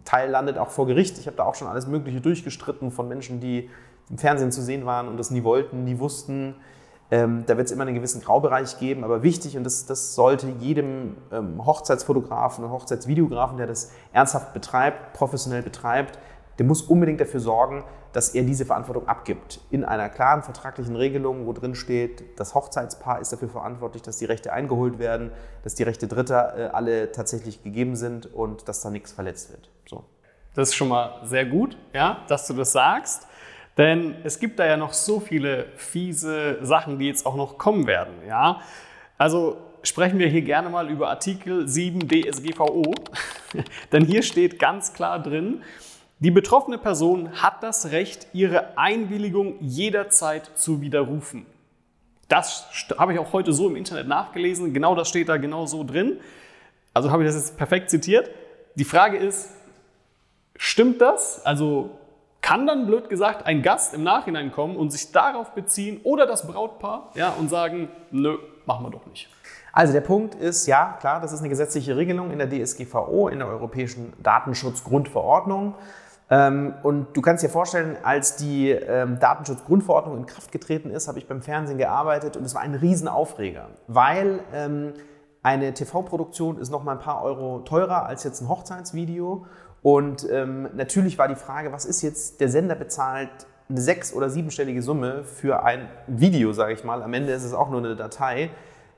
Teil 0.04 0.30
landet 0.30 0.58
auch 0.58 0.70
vor 0.70 0.86
Gericht. 0.86 1.18
Ich 1.18 1.26
habe 1.26 1.36
da 1.36 1.44
auch 1.44 1.54
schon 1.54 1.68
alles 1.68 1.86
Mögliche 1.86 2.20
durchgestritten 2.20 2.90
von 2.90 3.06
Menschen, 3.06 3.38
die 3.38 3.70
im 4.10 4.18
Fernsehen 4.18 4.50
zu 4.50 4.62
sehen 4.62 4.84
waren 4.84 5.06
und 5.06 5.16
das 5.16 5.30
nie 5.30 5.44
wollten, 5.44 5.84
nie 5.84 5.98
wussten. 6.00 6.56
Ähm, 7.12 7.44
da 7.46 7.56
wird 7.56 7.68
es 7.68 7.72
immer 7.72 7.84
einen 7.84 7.94
gewissen 7.94 8.20
Graubereich 8.20 8.80
geben, 8.80 9.04
aber 9.04 9.22
wichtig 9.22 9.56
und 9.56 9.62
das, 9.62 9.86
das 9.86 10.16
sollte 10.16 10.48
jedem 10.58 11.16
ähm, 11.30 11.64
Hochzeitsfotografen 11.64 12.64
und 12.64 12.72
Hochzeitsvideografen, 12.72 13.58
der 13.58 13.68
das 13.68 13.92
ernsthaft 14.12 14.52
betreibt, 14.52 15.12
professionell 15.12 15.62
betreibt, 15.62 16.18
der 16.58 16.66
muss 16.66 16.82
unbedingt 16.82 17.20
dafür 17.20 17.38
sorgen, 17.38 17.84
dass 18.16 18.30
er 18.30 18.44
diese 18.44 18.64
Verantwortung 18.64 19.08
abgibt. 19.08 19.60
In 19.70 19.84
einer 19.84 20.08
klaren 20.08 20.42
vertraglichen 20.42 20.96
Regelung, 20.96 21.44
wo 21.46 21.52
drin 21.52 21.74
steht, 21.74 22.24
das 22.40 22.54
Hochzeitspaar 22.54 23.20
ist 23.20 23.30
dafür 23.30 23.50
verantwortlich, 23.50 24.00
dass 24.00 24.16
die 24.16 24.24
Rechte 24.24 24.54
eingeholt 24.54 24.98
werden, 24.98 25.32
dass 25.64 25.74
die 25.74 25.82
Rechte 25.82 26.08
Dritter 26.08 26.56
äh, 26.56 26.62
alle 26.68 27.12
tatsächlich 27.12 27.62
gegeben 27.62 27.94
sind 27.94 28.32
und 28.32 28.68
dass 28.68 28.80
da 28.80 28.88
nichts 28.88 29.12
verletzt 29.12 29.50
wird. 29.50 29.68
So. 29.86 30.04
Das 30.54 30.70
ist 30.70 30.76
schon 30.76 30.88
mal 30.88 31.20
sehr 31.24 31.44
gut, 31.44 31.76
ja, 31.92 32.24
dass 32.28 32.46
du 32.46 32.54
das 32.54 32.72
sagst. 32.72 33.26
Denn 33.76 34.14
es 34.24 34.38
gibt 34.38 34.58
da 34.60 34.64
ja 34.64 34.78
noch 34.78 34.94
so 34.94 35.20
viele 35.20 35.66
fiese 35.76 36.56
Sachen, 36.62 36.98
die 36.98 37.08
jetzt 37.08 37.26
auch 37.26 37.36
noch 37.36 37.58
kommen 37.58 37.86
werden. 37.86 38.14
Ja? 38.26 38.62
Also 39.18 39.58
sprechen 39.82 40.18
wir 40.18 40.28
hier 40.28 40.40
gerne 40.40 40.70
mal 40.70 40.88
über 40.88 41.10
Artikel 41.10 41.68
7 41.68 42.08
DSGVO. 42.08 42.94
Denn 43.92 44.06
hier 44.06 44.22
steht 44.22 44.58
ganz 44.58 44.94
klar 44.94 45.22
drin, 45.22 45.62
die 46.18 46.30
betroffene 46.30 46.78
Person 46.78 47.42
hat 47.42 47.62
das 47.62 47.90
Recht, 47.90 48.28
ihre 48.32 48.78
Einwilligung 48.78 49.56
jederzeit 49.60 50.50
zu 50.54 50.80
widerrufen. 50.80 51.44
Das 52.28 52.66
habe 52.96 53.12
ich 53.12 53.18
auch 53.18 53.32
heute 53.32 53.52
so 53.52 53.68
im 53.68 53.76
Internet 53.76 54.08
nachgelesen. 54.08 54.72
Genau 54.72 54.94
das 54.94 55.08
steht 55.08 55.28
da 55.28 55.36
genau 55.36 55.66
so 55.66 55.84
drin. 55.84 56.18
Also 56.94 57.10
habe 57.10 57.22
ich 57.22 57.28
das 57.28 57.36
jetzt 57.36 57.58
perfekt 57.58 57.90
zitiert. 57.90 58.30
Die 58.76 58.84
Frage 58.84 59.18
ist, 59.18 59.50
stimmt 60.56 61.02
das? 61.02 61.44
Also 61.44 61.90
kann 62.40 62.66
dann 62.66 62.86
blöd 62.86 63.10
gesagt 63.10 63.44
ein 63.44 63.60
Gast 63.60 63.92
im 63.92 64.02
Nachhinein 64.02 64.52
kommen 64.52 64.76
und 64.76 64.90
sich 64.90 65.12
darauf 65.12 65.50
beziehen 65.50 66.00
oder 66.02 66.26
das 66.26 66.46
Brautpaar 66.46 67.10
ja, 67.14 67.30
und 67.30 67.50
sagen, 67.50 67.88
nö, 68.10 68.38
machen 68.64 68.86
wir 68.86 68.90
doch 68.90 69.04
nicht. 69.06 69.28
Also 69.72 69.92
der 69.92 70.00
Punkt 70.00 70.34
ist, 70.34 70.66
ja, 70.66 70.96
klar, 71.00 71.20
das 71.20 71.32
ist 71.32 71.40
eine 71.40 71.50
gesetzliche 71.50 71.96
Regelung 71.98 72.30
in 72.30 72.38
der 72.38 72.48
DSGVO, 72.48 73.28
in 73.28 73.40
der 73.40 73.48
Europäischen 73.48 74.14
Datenschutzgrundverordnung. 74.22 75.74
Ähm, 76.28 76.74
und 76.82 77.16
du 77.16 77.22
kannst 77.22 77.44
dir 77.44 77.48
vorstellen, 77.48 77.96
als 78.02 78.36
die 78.36 78.70
ähm, 78.70 79.20
Datenschutzgrundverordnung 79.20 80.16
in 80.16 80.26
Kraft 80.26 80.50
getreten 80.50 80.90
ist, 80.90 81.06
habe 81.06 81.18
ich 81.18 81.28
beim 81.28 81.40
Fernsehen 81.40 81.78
gearbeitet 81.78 82.36
und 82.36 82.44
es 82.44 82.54
war 82.54 82.62
ein 82.62 82.74
Riesenaufreger, 82.74 83.68
weil 83.86 84.40
ähm, 84.52 84.92
eine 85.42 85.72
TV-Produktion 85.72 86.58
ist 86.58 86.70
noch 86.70 86.82
mal 86.82 86.92
ein 86.92 86.98
paar 86.98 87.22
Euro 87.22 87.60
teurer 87.60 88.06
als 88.06 88.24
jetzt 88.24 88.40
ein 88.40 88.48
Hochzeitsvideo. 88.48 89.46
Und 89.82 90.26
natürlich 90.74 91.16
war 91.16 91.28
die 91.28 91.36
Frage, 91.36 91.70
was 91.70 91.84
ist 91.84 92.02
jetzt, 92.02 92.40
der 92.40 92.48
Sender 92.48 92.74
bezahlt 92.74 93.30
eine 93.68 93.80
sechs- 93.80 94.12
oder 94.12 94.28
siebenstellige 94.28 94.82
Summe 94.82 95.22
für 95.22 95.62
ein 95.62 95.88
Video, 96.08 96.52
sage 96.52 96.72
ich 96.72 96.82
mal. 96.82 97.04
Am 97.04 97.14
Ende 97.14 97.32
ist 97.32 97.44
es 97.44 97.54
auch 97.54 97.70
nur 97.70 97.78
eine 97.78 97.94
Datei, 97.94 98.50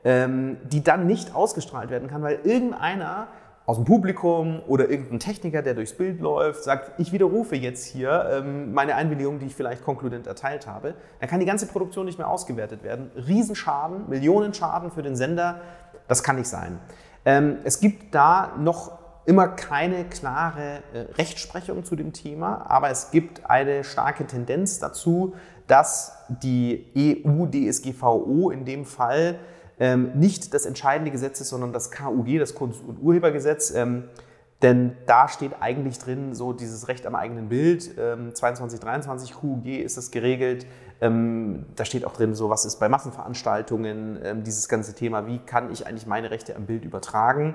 die 0.03 0.83
dann 0.83 1.07
nicht 1.07 1.35
ausgestrahlt 1.35 1.91
werden 1.91 2.09
kann, 2.09 2.23
weil 2.23 2.39
irgendeiner 2.45 3.27
aus 3.69 3.77
dem 3.77 3.85
Publikum 3.85 4.63
oder 4.67 4.89
irgendein 4.89 5.21
Techniker, 5.21 5.61
der 5.61 5.75
durchs 5.75 5.93
Bild 5.93 6.23
läuft, 6.23 6.65
sagt, 6.65 6.99
ich 6.99 7.13
widerrufe 7.13 7.55
jetzt 7.55 7.85
hier 7.85 8.27
ähm, 8.33 8.73
meine 8.73 8.95
Einwilligung, 8.95 9.41
die 9.41 9.45
ich 9.45 9.55
vielleicht 9.55 9.85
konkludent 9.85 10.27
erteilt 10.27 10.67
habe, 10.67 10.95
dann 11.21 11.29
kann 11.29 11.39
die 11.39 11.45
ganze 11.45 11.67
Produktion 11.67 12.07
nicht 12.07 12.17
mehr 12.17 12.31
ausgewertet 12.31 12.83
werden. 12.83 13.11
Riesenschaden, 13.15 14.09
Millionenschaden 14.09 14.91
für 14.91 15.03
den 15.03 15.17
Sender, 15.17 15.61
das 16.07 16.23
kann 16.23 16.37
nicht 16.37 16.49
sein. 16.49 16.79
Ähm, 17.27 17.59
es 17.63 17.79
gibt 17.79 18.15
da 18.15 18.55
noch 18.59 18.93
immer 19.27 19.49
keine 19.49 20.07
klare 20.07 20.79
äh, 20.95 21.01
Rechtsprechung 21.19 21.85
zu 21.85 21.95
dem 21.95 22.15
Thema, 22.15 22.65
aber 22.71 22.89
es 22.89 23.11
gibt 23.11 23.51
eine 23.51 23.85
starke 23.85 24.27
Tendenz 24.27 24.79
dazu, 24.79 25.35
dass 25.67 26.15
die 26.31 26.87
EU-DSGVO 26.97 28.49
in 28.49 28.65
dem 28.65 28.87
Fall 28.87 29.39
ähm, 29.81 30.13
nicht 30.15 30.55
das 30.55 30.67
entscheidende 30.67 31.11
Gesetz 31.11 31.41
ist, 31.41 31.51
sondern 31.51 31.73
das 31.73 31.91
KUG, 31.91 32.39
das 32.39 32.55
Kunst- 32.55 32.83
und 32.87 33.01
Urhebergesetz. 33.01 33.73
Ähm, 33.75 34.05
denn 34.63 34.97
da 35.07 35.29
steht 35.29 35.53
eigentlich 35.61 35.99
drin, 35.99 36.35
so 36.35 36.53
dieses 36.53 36.89
Recht 36.89 37.07
am 37.07 37.15
eigenen 37.15 37.49
Bild. 37.49 37.91
Ähm, 37.97 38.35
22, 38.35 38.81
23 38.81 39.35
KUG 39.35 39.67
ist 39.67 39.97
das 39.97 40.11
geregelt. 40.11 40.67
Ähm, 41.01 41.67
da 41.77 41.85
steht 41.85 42.05
auch 42.05 42.13
drin, 42.13 42.35
so 42.35 42.51
was 42.51 42.65
ist 42.65 42.81
bei 42.81 42.89
Massenveranstaltungen, 42.89 44.19
ähm, 44.23 44.43
dieses 44.43 44.69
ganze 44.69 44.95
Thema, 44.95 45.29
wie 45.29 45.39
kann 45.39 45.71
ich 45.71 45.87
eigentlich 45.87 46.09
meine 46.09 46.33
Rechte 46.33 46.57
am 46.57 46.67
Bild 46.67 46.85
übertragen. 46.85 47.55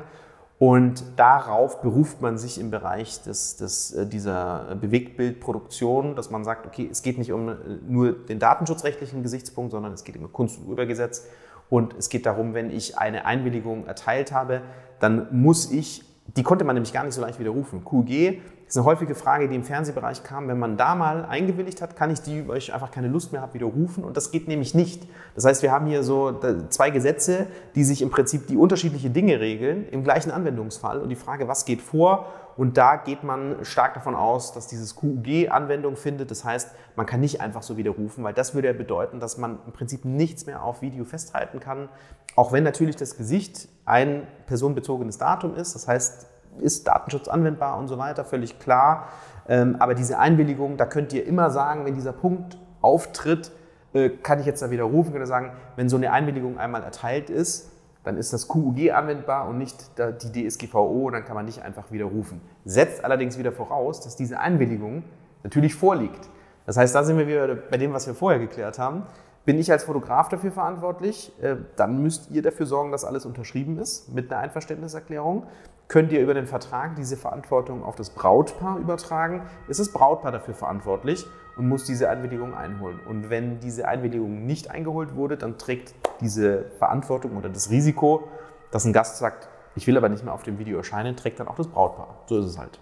Und 0.59 1.03
darauf 1.17 1.81
beruft 1.81 2.21
man 2.21 2.37
sich 2.37 2.57
im 2.57 2.71
Bereich 2.71 3.21
des, 3.23 3.57
des, 3.57 3.91
äh, 3.91 4.07
dieser 4.07 4.77
Bewegtbildproduktion, 4.79 6.15
dass 6.15 6.29
man 6.29 6.45
sagt, 6.45 6.65
okay, 6.67 6.87
es 6.89 7.01
geht 7.01 7.17
nicht 7.17 7.33
um 7.33 7.49
äh, 7.49 7.55
nur 7.85 8.13
den 8.13 8.39
datenschutzrechtlichen 8.39 9.23
Gesichtspunkt, 9.23 9.71
sondern 9.71 9.91
es 9.91 10.05
geht 10.05 10.15
um 10.15 10.31
Kunst- 10.31 10.59
und 10.59 10.67
Urhebergesetz. 10.67 11.27
Und 11.73 11.95
es 11.97 12.09
geht 12.09 12.27
darum, 12.27 12.53
wenn 12.53 12.69
ich 12.69 12.99
eine 12.99 13.25
Einwilligung 13.25 13.87
erteilt 13.87 14.31
habe, 14.31 14.61
dann 14.99 15.25
muss 15.31 15.71
ich, 15.71 16.03
die 16.37 16.43
konnte 16.43 16.65
man 16.65 16.75
nämlich 16.75 16.93
gar 16.93 17.03
nicht 17.03 17.15
so 17.15 17.21
leicht 17.21 17.39
widerrufen. 17.39 17.83
QG 17.83 18.41
ist 18.73 18.77
eine 18.77 18.87
häufige 18.87 19.13
Frage, 19.13 19.47
die 19.47 19.55
im 19.55 19.63
Fernsehbereich 19.63 20.23
kam. 20.23 20.47
Wenn 20.47 20.57
man 20.57 20.77
da 20.77 20.95
mal 20.95 21.25
eingewilligt 21.25 21.79
hat, 21.79 21.95
kann 21.95 22.09
ich 22.09 22.21
die, 22.21 22.47
weil 22.47 22.57
ich 22.57 22.73
einfach 22.73 22.89
keine 22.89 23.07
Lust 23.07 23.31
mehr 23.31 23.41
habe, 23.41 23.53
widerrufen. 23.53 24.03
Und 24.03 24.17
das 24.17 24.31
geht 24.31 24.47
nämlich 24.47 24.73
nicht. 24.73 25.07
Das 25.35 25.45
heißt, 25.45 25.61
wir 25.61 25.71
haben 25.71 25.85
hier 25.85 26.01
so 26.01 26.39
zwei 26.69 26.89
Gesetze, 26.89 27.45
die 27.75 27.83
sich 27.83 28.01
im 28.01 28.09
Prinzip 28.09 28.47
die 28.47 28.57
unterschiedliche 28.57 29.11
Dinge 29.11 29.39
regeln 29.39 29.87
im 29.89 30.03
gleichen 30.03 30.31
Anwendungsfall. 30.31 31.01
Und 31.01 31.09
die 31.09 31.15
Frage, 31.15 31.47
was 31.47 31.65
geht 31.65 31.83
vor? 31.83 32.25
Und 32.57 32.75
da 32.77 32.95
geht 32.95 33.23
man 33.23 33.63
stark 33.63 33.93
davon 33.93 34.15
aus, 34.15 34.53
dass 34.53 34.65
dieses 34.65 34.95
QUG 34.95 35.49
Anwendung 35.51 35.95
findet. 35.95 36.31
Das 36.31 36.43
heißt, 36.43 36.71
man 36.95 37.05
kann 37.05 37.19
nicht 37.19 37.41
einfach 37.41 37.61
so 37.61 37.77
widerrufen, 37.77 38.23
weil 38.23 38.33
das 38.33 38.55
würde 38.55 38.69
ja 38.69 38.73
bedeuten, 38.73 39.19
dass 39.19 39.37
man 39.37 39.59
im 39.67 39.73
Prinzip 39.73 40.03
nichts 40.03 40.47
mehr 40.47 40.63
auf 40.63 40.81
Video 40.81 41.05
festhalten 41.05 41.59
kann. 41.59 41.89
Auch 42.35 42.51
wenn 42.51 42.63
natürlich 42.63 42.95
das 42.95 43.17
Gesicht 43.17 43.67
ein 43.85 44.25
personenbezogenes 44.47 45.19
Datum 45.19 45.53
ist. 45.53 45.75
Das 45.75 45.87
heißt, 45.87 46.25
ist 46.59 46.87
Datenschutz 46.87 47.27
anwendbar 47.27 47.77
und 47.77 47.87
so 47.87 47.97
weiter, 47.97 48.25
völlig 48.25 48.59
klar. 48.59 49.07
Ähm, 49.47 49.75
aber 49.79 49.93
diese 49.93 50.19
Einwilligung, 50.19 50.77
da 50.77 50.85
könnt 50.85 51.13
ihr 51.13 51.25
immer 51.25 51.49
sagen, 51.49 51.85
wenn 51.85 51.95
dieser 51.95 52.13
Punkt 52.13 52.57
auftritt, 52.81 53.51
äh, 53.93 54.09
kann 54.09 54.39
ich 54.39 54.45
jetzt 54.45 54.61
da 54.61 54.71
widerrufen, 54.71 55.19
ich 55.19 55.27
sagen, 55.27 55.51
wenn 55.75 55.89
so 55.89 55.97
eine 55.97 56.11
Einwilligung 56.11 56.57
einmal 56.57 56.83
erteilt 56.83 57.29
ist, 57.29 57.71
dann 58.03 58.17
ist 58.17 58.33
das 58.33 58.47
QUG 58.47 58.91
anwendbar 58.91 59.47
und 59.47 59.57
nicht 59.57 59.91
die 59.97 60.47
DSGVO 60.47 61.09
dann 61.09 61.23
kann 61.23 61.35
man 61.35 61.45
nicht 61.45 61.61
einfach 61.61 61.91
widerrufen. 61.91 62.41
Setzt 62.65 63.03
allerdings 63.05 63.37
wieder 63.37 63.53
voraus, 63.53 64.01
dass 64.01 64.15
diese 64.15 64.39
Einwilligung 64.39 65.03
natürlich 65.43 65.75
vorliegt. 65.75 66.29
Das 66.65 66.77
heißt, 66.77 66.93
da 66.93 67.03
sind 67.03 67.17
wir 67.17 67.27
wieder 67.27 67.55
bei 67.55 67.77
dem, 67.77 67.93
was 67.93 68.07
wir 68.07 68.13
vorher 68.13 68.39
geklärt 68.39 68.79
haben. 68.79 69.03
Bin 69.45 69.57
ich 69.57 69.71
als 69.71 69.83
Fotograf 69.83 70.29
dafür 70.29 70.51
verantwortlich, 70.51 71.33
äh, 71.41 71.57
dann 71.75 72.01
müsst 72.01 72.31
ihr 72.31 72.41
dafür 72.41 72.65
sorgen, 72.65 72.91
dass 72.91 73.03
alles 73.03 73.25
unterschrieben 73.25 73.77
ist 73.77 74.13
mit 74.13 74.31
einer 74.31 74.41
Einverständniserklärung 74.41 75.43
könnt 75.87 76.11
ihr 76.11 76.21
über 76.21 76.33
den 76.33 76.47
Vertrag 76.47 76.95
diese 76.95 77.17
Verantwortung 77.17 77.83
auf 77.83 77.95
das 77.95 78.09
Brautpaar 78.09 78.77
übertragen. 78.79 79.43
Ist 79.67 79.79
das 79.79 79.91
Brautpaar 79.91 80.31
dafür 80.31 80.53
verantwortlich 80.53 81.25
und 81.57 81.67
muss 81.67 81.85
diese 81.85 82.09
Einwilligung 82.09 82.53
einholen. 82.53 82.99
Und 83.07 83.29
wenn 83.29 83.59
diese 83.59 83.87
Einwilligung 83.87 84.45
nicht 84.45 84.71
eingeholt 84.71 85.15
wurde, 85.15 85.37
dann 85.37 85.57
trägt 85.57 85.93
diese 86.21 86.65
Verantwortung 86.77 87.37
oder 87.37 87.49
das 87.49 87.69
Risiko, 87.69 88.27
dass 88.71 88.85
ein 88.85 88.93
Gast 88.93 89.17
sagt, 89.17 89.47
ich 89.75 89.87
will 89.87 89.97
aber 89.97 90.09
nicht 90.09 90.23
mehr 90.23 90.33
auf 90.33 90.43
dem 90.43 90.57
Video 90.59 90.77
erscheinen, 90.77 91.15
trägt 91.15 91.39
dann 91.39 91.47
auch 91.47 91.55
das 91.55 91.67
Brautpaar. 91.67 92.15
So 92.27 92.39
ist 92.39 92.45
es 92.45 92.57
halt 92.57 92.79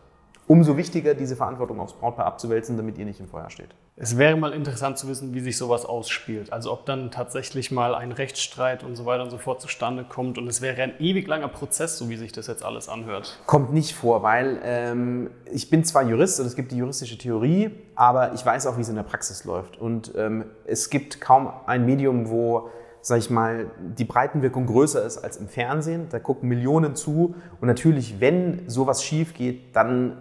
umso 0.52 0.76
wichtiger, 0.76 1.14
diese 1.14 1.38
Verantwortung 1.38 1.80
aufs 1.80 1.94
Brautpaar 1.94 2.26
abzuwälzen, 2.26 2.76
damit 2.76 2.98
ihr 2.98 3.06
nicht 3.06 3.22
im 3.22 3.30
Feuer 3.30 3.50
steht. 3.50 3.70
Es 3.96 4.18
wäre 4.18 4.36
mal 4.36 4.52
interessant 4.52 4.98
zu 4.98 5.08
wissen, 5.08 5.34
wie 5.34 5.40
sich 5.40 5.58
sowas 5.58 5.86
ausspielt. 5.86 6.52
Also 6.52 6.74
ob 6.74 6.86
dann 6.86 7.10
tatsächlich 7.10 7.72
mal 7.72 7.96
ein 7.96 8.12
Rechtsstreit 8.12 8.84
und 8.84 8.98
so 8.98 9.06
weiter 9.06 9.24
und 9.24 9.30
so 9.30 9.38
fort 9.38 9.62
zustande 9.62 10.04
kommt. 10.04 10.38
Und 10.38 10.50
es 10.50 10.62
wäre 10.62 10.82
ein 10.82 10.96
ewig 11.00 11.26
langer 11.26 11.48
Prozess, 11.48 11.98
so 11.98 12.10
wie 12.10 12.18
sich 12.18 12.34
das 12.34 12.48
jetzt 12.48 12.66
alles 12.66 12.90
anhört. 12.90 13.40
Kommt 13.46 13.72
nicht 13.72 13.96
vor, 13.96 14.24
weil 14.24 14.60
ähm, 14.66 15.30
ich 15.50 15.70
bin 15.70 15.86
zwar 15.86 16.04
Jurist 16.04 16.42
und 16.42 16.48
es 16.48 16.58
gibt 16.58 16.74
die 16.74 16.78
juristische 16.78 17.18
Theorie, 17.18 17.72
aber 17.96 18.34
ich 18.34 18.46
weiß 18.46 18.68
auch, 18.68 18.76
wie 18.76 18.82
es 18.82 18.90
in 18.90 18.96
der 18.96 19.04
Praxis 19.04 19.46
läuft. 19.46 19.80
Und 19.80 20.12
ähm, 20.18 20.44
es 20.66 20.90
gibt 20.90 21.22
kaum 21.22 21.50
ein 21.66 21.86
Medium, 21.86 22.30
wo 22.30 22.68
sag 23.04 23.20
ich 23.20 23.30
mal, 23.30 23.72
die 23.80 24.04
Breitenwirkung 24.04 24.66
größer 24.66 25.04
ist 25.06 25.18
als 25.18 25.38
im 25.38 25.48
Fernsehen. 25.48 26.08
Da 26.10 26.20
gucken 26.20 26.50
Millionen 26.50 26.98
zu. 26.98 27.36
Und 27.62 27.68
natürlich, 27.70 28.20
wenn 28.20 28.68
sowas 28.68 29.02
schief 29.02 29.34
geht, 29.34 29.78
dann 29.78 30.18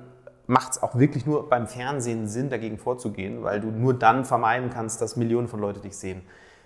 macht 0.50 0.72
es 0.72 0.82
auch 0.82 0.98
wirklich 0.98 1.26
nur 1.26 1.48
beim 1.48 1.68
Fernsehen 1.68 2.26
Sinn, 2.26 2.50
dagegen 2.50 2.76
vorzugehen, 2.76 3.44
weil 3.44 3.60
du 3.60 3.68
nur 3.68 3.94
dann 3.94 4.24
vermeiden 4.24 4.68
kannst, 4.68 5.00
dass 5.00 5.14
Millionen 5.14 5.46
von 5.46 5.60
Leuten 5.60 5.80
dich 5.80 5.96
sehen. 5.96 6.22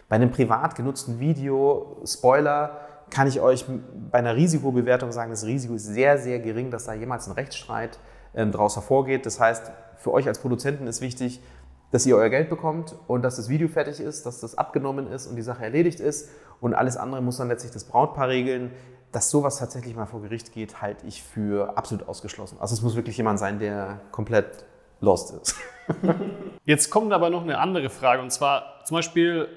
Bei 0.08 0.16
einem 0.16 0.30
privat 0.30 0.74
genutzten 0.74 1.20
Video, 1.20 2.00
Spoiler, 2.06 2.78
kann 3.10 3.28
ich 3.28 3.42
euch 3.42 3.66
bei 4.10 4.18
einer 4.18 4.36
Risikobewertung 4.36 5.12
sagen, 5.12 5.30
das 5.30 5.44
Risiko 5.44 5.74
ist 5.74 5.84
sehr, 5.84 6.16
sehr 6.16 6.38
gering, 6.38 6.70
dass 6.70 6.86
da 6.86 6.94
jemals 6.94 7.28
ein 7.28 7.32
Rechtsstreit 7.32 7.98
äh, 8.32 8.46
daraus 8.46 8.74
hervorgeht. 8.74 9.26
Das 9.26 9.38
heißt, 9.38 9.70
für 9.98 10.12
euch 10.12 10.26
als 10.28 10.38
Produzenten 10.38 10.86
ist 10.86 11.02
wichtig, 11.02 11.42
dass 11.90 12.06
ihr 12.06 12.16
euer 12.16 12.30
Geld 12.30 12.48
bekommt 12.48 12.96
und 13.06 13.20
dass 13.20 13.36
das 13.36 13.50
Video 13.50 13.68
fertig 13.68 14.00
ist, 14.00 14.24
dass 14.24 14.40
das 14.40 14.56
abgenommen 14.56 15.12
ist 15.12 15.26
und 15.26 15.36
die 15.36 15.42
Sache 15.42 15.62
erledigt 15.62 16.00
ist. 16.00 16.30
Und 16.62 16.72
alles 16.72 16.96
andere 16.96 17.20
muss 17.20 17.36
dann 17.36 17.48
letztlich 17.48 17.72
das 17.72 17.84
Brautpaar 17.84 18.28
regeln 18.28 18.70
dass 19.14 19.30
sowas 19.30 19.58
tatsächlich 19.58 19.94
mal 19.94 20.06
vor 20.06 20.22
Gericht 20.22 20.52
geht, 20.52 20.82
halte 20.82 21.06
ich 21.06 21.22
für 21.22 21.76
absolut 21.76 22.08
ausgeschlossen. 22.08 22.58
Also 22.60 22.74
es 22.74 22.82
muss 22.82 22.96
wirklich 22.96 23.16
jemand 23.16 23.38
sein, 23.38 23.58
der 23.58 24.00
komplett 24.10 24.64
lost 25.00 25.34
ist. 25.34 25.56
jetzt 26.64 26.90
kommt 26.90 27.12
aber 27.12 27.30
noch 27.30 27.42
eine 27.42 27.58
andere 27.58 27.90
Frage 27.90 28.22
und 28.22 28.30
zwar 28.30 28.82
zum 28.84 28.96
Beispiel, 28.96 29.48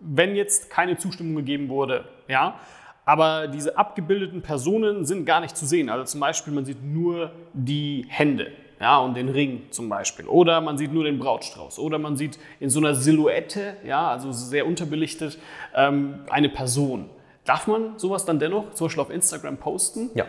wenn 0.00 0.34
jetzt 0.34 0.70
keine 0.70 0.96
Zustimmung 0.98 1.36
gegeben 1.36 1.68
wurde, 1.68 2.04
ja, 2.28 2.58
aber 3.04 3.48
diese 3.48 3.76
abgebildeten 3.76 4.42
Personen 4.42 5.04
sind 5.04 5.26
gar 5.26 5.40
nicht 5.40 5.56
zu 5.56 5.66
sehen. 5.66 5.90
Also 5.90 6.04
zum 6.04 6.20
Beispiel, 6.20 6.52
man 6.52 6.64
sieht 6.64 6.82
nur 6.82 7.32
die 7.52 8.06
Hände. 8.08 8.50
Ja, 8.80 8.98
und 8.98 9.14
den 9.14 9.28
Ring 9.28 9.62
zum 9.70 9.88
Beispiel. 9.88 10.26
Oder 10.26 10.60
man 10.60 10.76
sieht 10.76 10.92
nur 10.92 11.04
den 11.04 11.18
Brautstrauß. 11.18 11.78
Oder 11.78 11.98
man 11.98 12.16
sieht 12.16 12.38
in 12.60 12.70
so 12.70 12.80
einer 12.80 12.94
Silhouette, 12.94 13.76
ja, 13.86 14.08
also 14.08 14.32
sehr 14.32 14.66
unterbelichtet, 14.66 15.38
ähm, 15.74 16.24
eine 16.28 16.48
Person. 16.48 17.08
Darf 17.44 17.66
man 17.66 17.98
sowas 17.98 18.24
dann 18.24 18.38
dennoch 18.38 18.72
zum 18.72 18.86
Beispiel 18.86 19.02
auf 19.02 19.10
Instagram 19.10 19.58
posten? 19.58 20.10
Ja. 20.14 20.26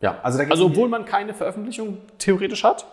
ja. 0.00 0.18
Also, 0.22 0.42
also 0.42 0.66
obwohl 0.66 0.88
man 0.88 1.04
keine 1.04 1.34
Veröffentlichung 1.34 1.98
theoretisch 2.18 2.64
hat? 2.64 2.86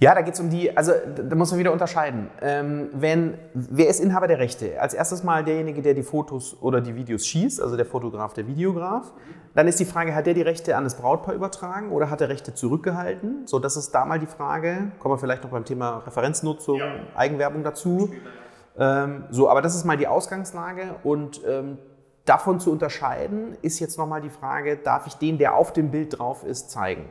Ja, 0.00 0.12
da 0.12 0.22
geht 0.22 0.34
es 0.34 0.40
um 0.40 0.50
die, 0.50 0.76
also 0.76 0.92
da 1.16 1.36
muss 1.36 1.52
man 1.52 1.60
wieder 1.60 1.72
unterscheiden. 1.72 2.28
Ähm, 2.42 2.88
wenn, 2.92 3.38
wer 3.54 3.88
ist 3.88 4.00
Inhaber 4.00 4.26
der 4.26 4.40
Rechte? 4.40 4.80
Als 4.80 4.92
erstes 4.92 5.22
mal 5.22 5.44
derjenige, 5.44 5.82
der 5.82 5.94
die 5.94 6.02
Fotos 6.02 6.60
oder 6.60 6.80
die 6.80 6.96
Videos 6.96 7.24
schießt, 7.26 7.62
also 7.62 7.76
der 7.76 7.86
Fotograf, 7.86 8.34
der 8.34 8.48
Videograf. 8.48 9.12
Dann 9.54 9.68
ist 9.68 9.78
die 9.78 9.84
Frage, 9.84 10.12
hat 10.16 10.26
der 10.26 10.34
die 10.34 10.42
Rechte 10.42 10.76
an 10.76 10.82
das 10.82 10.96
Brautpaar 10.96 11.32
übertragen 11.32 11.92
oder 11.92 12.10
hat 12.10 12.20
er 12.20 12.28
Rechte 12.28 12.54
zurückgehalten? 12.54 13.46
So, 13.46 13.60
das 13.60 13.76
ist 13.76 13.92
da 13.92 14.04
mal 14.04 14.18
die 14.18 14.26
Frage. 14.26 14.90
Kommen 14.98 15.14
wir 15.14 15.18
vielleicht 15.18 15.44
noch 15.44 15.50
beim 15.50 15.64
Thema 15.64 15.98
Referenznutzung, 15.98 16.80
ja. 16.80 16.96
Eigenwerbung 17.14 17.62
dazu. 17.62 18.12
Ähm, 18.76 19.24
so, 19.30 19.48
aber 19.48 19.62
das 19.62 19.76
ist 19.76 19.84
mal 19.84 19.96
die 19.96 20.08
Ausgangslage 20.08 20.96
und 21.04 21.40
ähm, 21.46 21.78
Davon 22.24 22.58
zu 22.58 22.72
unterscheiden 22.72 23.56
ist 23.60 23.80
jetzt 23.80 23.98
nochmal 23.98 24.22
die 24.22 24.30
Frage, 24.30 24.76
darf 24.76 25.06
ich 25.06 25.14
den, 25.14 25.36
der 25.36 25.54
auf 25.54 25.72
dem 25.72 25.90
Bild 25.90 26.18
drauf 26.18 26.42
ist, 26.42 26.70
zeigen? 26.70 27.08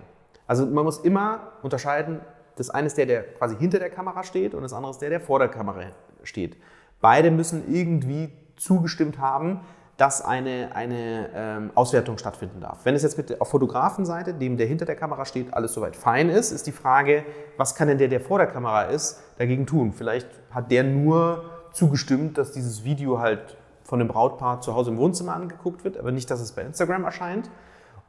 Also 0.48 0.66
man 0.66 0.84
muss 0.84 1.00
immer 1.00 1.54
unterscheiden, 1.62 2.20
das 2.56 2.70
eine 2.70 2.88
ist 2.88 2.98
der, 2.98 3.06
der 3.06 3.24
quasi 3.24 3.56
hinter 3.56 3.80
der 3.80 3.90
Kamera 3.90 4.24
steht 4.24 4.56
und 4.56 4.64
das 4.64 4.74
andere 4.74 4.92
ist 4.92 5.00
der, 5.00 5.10
der 5.10 5.22
vor 5.22 5.40
der 5.40 5.50
Kamera 5.50 5.84
steht. 6.24 6.58
Beide 7.00 7.32
müssen 7.32 7.72
irgendwie 7.72 8.32
zugestimmt 8.56 9.20
haben, 9.20 9.62
dass 9.98 10.24
eine, 10.24 10.76
eine 10.76 11.30
ähm, 11.36 11.72
Auswertung 11.76 12.18
stattfinden 12.18 12.60
darf. 12.60 12.80
Wenn 12.84 12.96
es 12.96 13.04
jetzt 13.04 13.18
mit 13.18 13.40
auf 13.40 13.50
Fotografenseite, 13.50 14.34
dem 14.34 14.58
der 14.58 14.66
hinter 14.66 14.86
der 14.86 14.96
Kamera 14.96 15.26
steht, 15.26 15.54
alles 15.54 15.74
soweit 15.74 15.96
fein 15.96 16.30
ist, 16.30 16.52
ist 16.52 16.66
die 16.66 16.72
Frage, 16.72 17.24
was 17.58 17.76
kann 17.76 17.88
denn 17.88 18.00
der, 18.00 18.08
der 18.08 18.20
vor 18.20 18.40
der 18.40 18.48
Kamera 18.48 18.84
ist, 18.84 19.22
dagegen 19.38 19.68
tun? 19.68 19.94
Vielleicht 19.94 20.28
hat 20.50 20.72
der 20.72 20.84
nur 20.84 21.46
zugestimmt, 21.72 22.40
dass 22.40 22.52
dieses 22.52 22.84
Video 22.84 23.20
halt 23.20 23.58
von 23.94 24.00
dem 24.00 24.08
Brautpaar 24.08 24.60
zu 24.60 24.74
Hause 24.74 24.90
im 24.90 24.98
Wohnzimmer 24.98 25.36
angeguckt 25.36 25.84
wird, 25.84 26.00
aber 26.00 26.12
nicht, 26.12 26.32
dass 26.32 26.42
es 26.42 26.54
bei 26.54 26.64
Instagram 26.64 27.04
erscheint. 27.04 27.52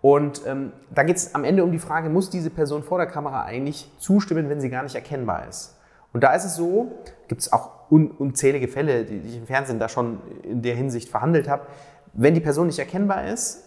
Und 0.01 0.41
ähm, 0.47 0.73
da 0.95 1.03
geht 1.03 1.17
es 1.17 1.35
am 1.35 1.45
Ende 1.45 1.63
um 1.63 1.73
die 1.73 1.79
Frage, 1.79 2.09
muss 2.09 2.31
diese 2.31 2.49
Person 2.49 2.83
vor 2.83 2.97
der 2.97 3.07
Kamera 3.07 3.45
eigentlich 3.45 3.91
zustimmen, 3.99 4.49
wenn 4.49 4.63
sie 4.63 4.71
gar 4.71 4.83
nicht 4.83 4.95
erkennbar 4.95 5.47
ist? 5.47 5.79
Und 6.15 6.25
da 6.25 6.33
ist 6.33 6.47
es 6.47 6.57
so, 6.57 6.91
gibt 7.29 7.43
es 7.43 7.53
auch 7.53 7.91
un 7.91 8.11
unzählige 8.13 8.67
Fälle, 8.67 9.05
die 9.05 9.19
ich 9.29 9.37
im 9.37 9.47
Fernsehen 9.47 9.79
da 9.79 9.91
schon 9.91 10.21
in 10.43 10.63
der 10.63 10.75
Hinsicht 10.75 11.11
verhandelt 11.11 11.51
habe, 11.51 11.67
wenn 12.15 12.33
die 12.33 12.41
Person 12.41 12.69
nicht 12.69 12.79
erkennbar 12.79 13.27
ist, 13.27 13.65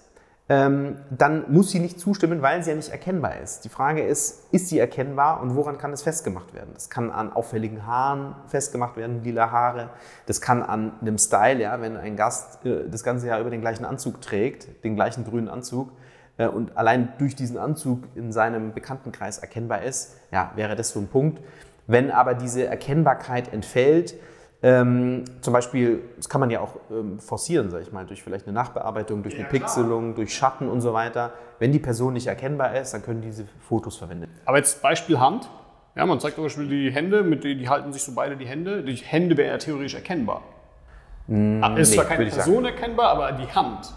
ähm, 0.50 0.96
dann 1.10 1.52
muss 1.52 1.72
sie 1.72 1.80
nicht 1.80 2.00
zustimmen, 2.00 2.42
weil 2.42 2.64
sie 2.64 2.70
ja 2.70 2.76
nicht 2.76 2.90
erkennbar 2.90 3.40
ist. 3.42 3.66
Die 3.66 3.70
Frage 3.70 4.02
ist, 4.02 4.46
ist 4.54 4.70
sie 4.70 4.80
erkennbar 4.80 5.42
und 5.42 5.56
woran 5.56 5.78
kann 5.78 5.92
es 5.92 6.04
festgemacht 6.04 6.54
werden? 6.54 6.70
Das 6.74 6.90
kann 6.90 7.12
an 7.12 7.34
auffälligen 7.34 7.86
Haaren 7.86 8.36
festgemacht 8.48 8.96
werden, 8.96 9.24
lila 9.24 9.52
Haare. 9.52 9.90
Das 10.26 10.40
kann 10.40 10.64
an 10.64 10.94
einem 11.02 11.18
Style, 11.18 11.62
ja, 11.62 11.82
wenn 11.82 11.98
ein 11.98 12.16
Gast 12.16 12.66
äh, 12.66 12.90
das 12.90 13.04
ganze 13.04 13.28
Jahr 13.28 13.42
über 13.42 13.50
den 13.50 13.60
gleichen 13.60 13.84
Anzug 13.84 14.22
trägt, 14.22 14.84
den 14.86 14.96
gleichen 14.96 15.26
grünen 15.26 15.50
Anzug, 15.50 15.92
äh, 16.38 16.48
und 16.48 16.78
allein 16.78 17.14
durch 17.18 17.36
diesen 17.36 17.58
Anzug 17.58 18.04
in 18.16 18.32
seinem 18.32 18.74
Bekanntenkreis 18.74 19.40
erkennbar 19.40 19.84
ist, 19.84 20.16
ja, 20.32 20.52
wäre 20.56 20.76
das 20.76 20.92
so 20.92 21.00
ein 21.00 21.08
Punkt. 21.08 21.42
Wenn 21.88 22.12
aber 22.12 22.34
diese 22.34 22.66
Erkennbarkeit 22.66 23.52
entfällt, 23.52 24.16
ähm, 24.68 25.24
zum 25.40 25.54
Beispiel, 25.54 26.02
das 26.18 26.28
kann 26.28 26.42
man 26.42 26.50
ja 26.50 26.60
auch 26.60 26.76
ähm, 26.92 27.20
forcieren, 27.20 27.72
sage 27.72 27.84
ich 27.84 27.94
mal, 27.94 28.06
durch 28.06 28.22
vielleicht 28.22 28.48
eine 28.48 28.54
Nachbearbeitung, 28.54 29.24
durch 29.24 29.36
ja, 29.36 29.42
eine 29.42 29.50
Pixelung, 29.50 30.04
klar. 30.08 30.16
durch 30.16 30.36
Schatten 30.36 30.68
und 30.68 30.82
so 30.82 30.92
weiter. 30.92 31.32
Wenn 31.58 31.72
die 31.72 31.80
Person 31.80 32.14
nicht 32.14 32.28
erkennbar 32.28 32.76
ist, 32.76 32.94
dann 32.94 33.02
können 33.02 33.22
diese 33.22 33.46
Fotos 33.62 33.96
verwendet 33.96 34.30
werden. 34.30 34.42
Aber 34.46 34.58
jetzt 34.58 34.82
Beispiel 34.82 35.22
Hand. 35.22 35.50
Ja, 35.96 36.06
man 36.06 36.20
zeigt 36.20 36.36
zum 36.36 36.44
Beispiel 36.44 36.68
die 36.68 36.92
Hände, 36.92 37.24
mit 37.24 37.46
die, 37.46 37.58
die 37.58 37.70
halten 37.70 37.94
sich 37.94 38.04
so 38.04 38.14
beide 38.14 38.36
die 38.36 38.46
Hände. 38.46 38.84
Die 38.84 38.96
Hände 38.96 39.38
wären 39.38 39.52
ja 39.52 39.58
theoretisch 39.58 39.96
erkennbar. 39.96 40.42
Mm, 41.28 41.64
ist 41.78 41.92
nee, 41.92 41.96
zwar 41.96 42.06
keine 42.06 42.26
Person 42.26 42.66
erkennbar, 42.66 43.10
aber 43.12 43.32
die 43.32 43.48
Hand. 43.48 43.94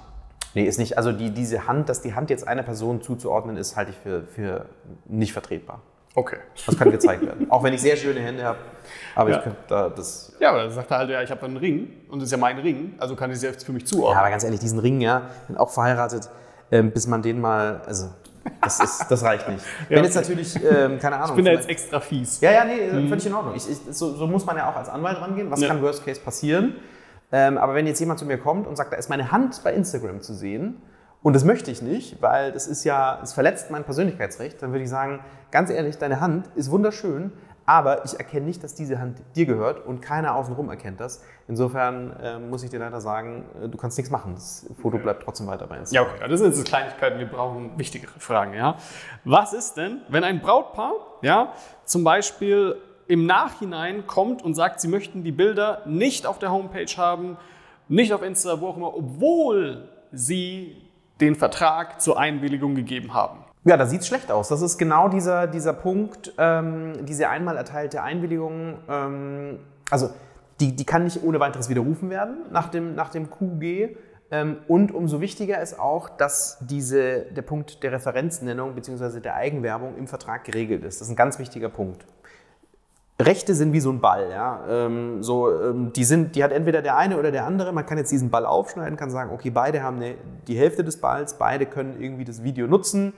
Nee, 0.54 0.64
ist 0.64 0.78
nicht. 0.78 0.96
Also 0.96 1.10
die, 1.10 1.30
diese 1.30 1.66
Hand, 1.66 1.88
dass 1.88 2.00
die 2.00 2.14
Hand 2.14 2.30
jetzt 2.30 2.46
einer 2.46 2.62
Person 2.62 3.02
zuzuordnen 3.02 3.56
ist, 3.56 3.76
halte 3.76 3.90
ich 3.90 3.96
für, 3.96 4.22
für 4.22 4.66
nicht 5.06 5.32
vertretbar. 5.32 5.82
Okay. 6.14 6.38
Das 6.66 6.76
kann 6.76 6.90
gezeigt 6.90 7.24
werden. 7.24 7.50
Auch 7.50 7.62
wenn 7.62 7.72
ich 7.72 7.80
sehr 7.80 7.96
schöne 7.96 8.20
Hände 8.20 8.44
habe. 8.44 8.58
Aber 9.14 9.30
ja. 9.30 9.36
ich 9.38 9.42
könnte 9.42 9.58
da 9.68 9.88
das. 9.88 10.32
Ja, 10.40 10.50
aber 10.50 10.64
dann 10.64 10.72
sagt 10.72 10.90
er 10.90 10.98
halt, 10.98 11.10
ja, 11.10 11.22
ich 11.22 11.30
habe 11.30 11.42
einen 11.44 11.56
Ring 11.56 11.88
und 12.08 12.20
das 12.20 12.26
ist 12.26 12.32
ja 12.32 12.38
mein 12.38 12.58
Ring, 12.58 12.94
also 12.98 13.14
kann 13.14 13.30
ich 13.30 13.40
jetzt 13.40 13.64
für 13.64 13.72
mich 13.72 13.86
zuordnen. 13.86 14.14
Ja, 14.14 14.20
aber 14.20 14.30
ganz 14.30 14.44
ehrlich, 14.44 14.60
diesen 14.60 14.78
Ring, 14.78 15.00
ja, 15.00 15.30
bin 15.46 15.56
auch 15.56 15.70
verheiratet, 15.70 16.28
ähm, 16.72 16.90
bis 16.90 17.06
man 17.06 17.22
den 17.22 17.40
mal, 17.40 17.82
also 17.86 18.08
das, 18.62 18.80
ist, 18.80 19.06
das 19.08 19.22
reicht 19.22 19.48
nicht. 19.48 19.64
ja, 19.88 19.96
Wenn 19.96 20.04
jetzt 20.04 20.14
natürlich, 20.14 20.56
ähm, 20.56 20.98
keine 20.98 21.16
Ahnung. 21.16 21.30
Ich 21.30 21.36
bin 21.36 21.44
da 21.44 21.52
jetzt 21.52 21.68
extra 21.68 22.00
fies. 22.00 22.40
Ja, 22.40 22.50
ja, 22.50 22.64
nee, 22.64 22.90
mhm. 22.92 23.08
völlig 23.08 23.26
in 23.26 23.34
Ordnung. 23.34 23.54
Ich, 23.54 23.68
ich, 23.68 23.78
so, 23.90 24.14
so, 24.14 24.26
muss 24.26 24.44
man 24.44 24.56
ja 24.56 24.70
auch 24.70 24.76
als 24.76 24.88
Anwalt 24.88 25.20
rangehen. 25.20 25.50
Was 25.50 25.60
ja. 25.60 25.68
kann 25.68 25.82
Worst 25.82 26.04
Case 26.04 26.20
passieren? 26.20 26.74
Ähm, 27.32 27.58
aber 27.58 27.74
wenn 27.74 27.86
jetzt 27.86 28.00
jemand 28.00 28.18
zu 28.18 28.24
mir 28.24 28.38
kommt 28.38 28.66
und 28.66 28.76
sagt, 28.76 28.92
da 28.92 28.96
ist 28.96 29.08
meine 29.08 29.30
Hand 29.30 29.60
bei 29.62 29.72
Instagram 29.72 30.20
zu 30.20 30.34
sehen, 30.34 30.82
und 31.22 31.34
das 31.34 31.44
möchte 31.44 31.70
ich 31.70 31.82
nicht, 31.82 32.22
weil 32.22 32.52
das 32.52 32.66
ist 32.66 32.84
ja, 32.84 33.20
es 33.22 33.32
verletzt 33.32 33.70
mein 33.70 33.84
Persönlichkeitsrecht. 33.84 34.62
Dann 34.62 34.72
würde 34.72 34.84
ich 34.84 34.90
sagen, 34.90 35.20
ganz 35.50 35.70
ehrlich, 35.70 35.98
deine 35.98 36.20
Hand 36.20 36.46
ist 36.54 36.70
wunderschön, 36.70 37.32
aber 37.66 38.04
ich 38.04 38.14
erkenne 38.14 38.46
nicht, 38.46 38.64
dass 38.64 38.74
diese 38.74 38.98
Hand 38.98 39.18
dir 39.36 39.46
gehört 39.46 39.86
und 39.86 40.00
keiner 40.00 40.34
außenrum 40.34 40.70
erkennt 40.70 40.98
das. 40.98 41.22
Insofern 41.46 42.16
äh, 42.16 42.38
muss 42.38 42.64
ich 42.64 42.70
dir 42.70 42.80
leider 42.80 43.00
sagen, 43.00 43.44
äh, 43.62 43.68
du 43.68 43.76
kannst 43.76 43.98
nichts 43.98 44.10
machen. 44.10 44.34
Das 44.34 44.66
Foto 44.80 44.98
bleibt 44.98 45.22
trotzdem 45.22 45.46
weiter 45.46 45.66
bei 45.66 45.78
uns. 45.78 45.92
Ja, 45.92 46.02
okay. 46.02 46.28
Das 46.28 46.40
sind 46.40 46.54
jetzt 46.54 46.64
Kleinigkeiten, 46.64 47.18
wir 47.18 47.28
brauchen 47.28 47.78
wichtigere 47.78 48.18
Fragen. 48.18 48.54
Ja? 48.54 48.76
Was 49.24 49.52
ist 49.52 49.76
denn, 49.76 50.00
wenn 50.08 50.24
ein 50.24 50.40
Brautpaar 50.40 50.94
ja, 51.22 51.52
zum 51.84 52.02
Beispiel 52.02 52.76
im 53.06 53.26
Nachhinein 53.26 54.06
kommt 54.06 54.42
und 54.42 54.54
sagt, 54.54 54.80
sie 54.80 54.88
möchten 54.88 55.22
die 55.22 55.32
Bilder 55.32 55.82
nicht 55.84 56.26
auf 56.26 56.38
der 56.38 56.50
Homepage 56.50 56.96
haben, 56.96 57.36
nicht 57.88 58.12
auf 58.12 58.22
Insta, 58.22 58.60
wo 58.60 58.68
auch 58.68 58.76
immer, 58.76 58.96
obwohl 58.96 59.88
sie 60.12 60.89
den 61.20 61.34
Vertrag 61.34 62.00
zur 62.00 62.18
Einwilligung 62.18 62.74
gegeben 62.74 63.14
haben. 63.14 63.44
Ja, 63.64 63.76
da 63.76 63.86
sieht 63.86 64.00
es 64.00 64.06
schlecht 64.06 64.32
aus. 64.32 64.48
Das 64.48 64.62
ist 64.62 64.78
genau 64.78 65.08
dieser, 65.08 65.46
dieser 65.46 65.74
Punkt, 65.74 66.32
ähm, 66.38 67.04
diese 67.04 67.28
einmal 67.28 67.56
erteilte 67.56 68.02
Einwilligung. 68.02 68.78
Ähm, 68.88 69.58
also 69.90 70.10
die, 70.60 70.74
die 70.74 70.84
kann 70.84 71.04
nicht 71.04 71.22
ohne 71.22 71.40
weiteres 71.40 71.68
widerrufen 71.68 72.10
werden 72.10 72.38
nach 72.50 72.68
dem, 72.68 72.94
nach 72.94 73.10
dem 73.10 73.28
QG. 73.30 73.96
Ähm, 74.30 74.58
und 74.66 74.92
umso 74.92 75.20
wichtiger 75.20 75.60
ist 75.60 75.78
auch, 75.78 76.08
dass 76.08 76.58
diese, 76.60 77.22
der 77.32 77.42
Punkt 77.42 77.82
der 77.82 77.92
Referenznennung 77.92 78.74
bzw. 78.74 79.20
der 79.20 79.34
Eigenwerbung 79.34 79.96
im 79.98 80.06
Vertrag 80.06 80.44
geregelt 80.44 80.84
ist. 80.84 81.00
Das 81.00 81.08
ist 81.08 81.12
ein 81.12 81.16
ganz 81.16 81.38
wichtiger 81.38 81.68
Punkt. 81.68 82.06
Rechte 83.26 83.54
sind 83.54 83.72
wie 83.72 83.80
so 83.80 83.90
ein 83.90 84.00
Ball. 84.00 84.30
Ja? 84.30 84.64
Ähm, 84.68 85.22
so, 85.22 85.50
ähm, 85.50 85.92
die, 85.92 86.04
sind, 86.04 86.36
die 86.36 86.44
hat 86.44 86.52
entweder 86.52 86.82
der 86.82 86.96
eine 86.96 87.18
oder 87.18 87.30
der 87.30 87.46
andere. 87.46 87.72
Man 87.72 87.86
kann 87.86 87.98
jetzt 87.98 88.10
diesen 88.12 88.30
Ball 88.30 88.46
aufschneiden, 88.46 88.96
kann 88.96 89.10
sagen, 89.10 89.30
okay, 89.32 89.50
beide 89.50 89.82
haben 89.82 89.96
eine, 89.96 90.14
die 90.46 90.56
Hälfte 90.56 90.84
des 90.84 91.00
Balls, 91.00 91.34
beide 91.34 91.66
können 91.66 92.00
irgendwie 92.00 92.24
das 92.24 92.42
Video 92.42 92.66
nutzen. 92.66 93.12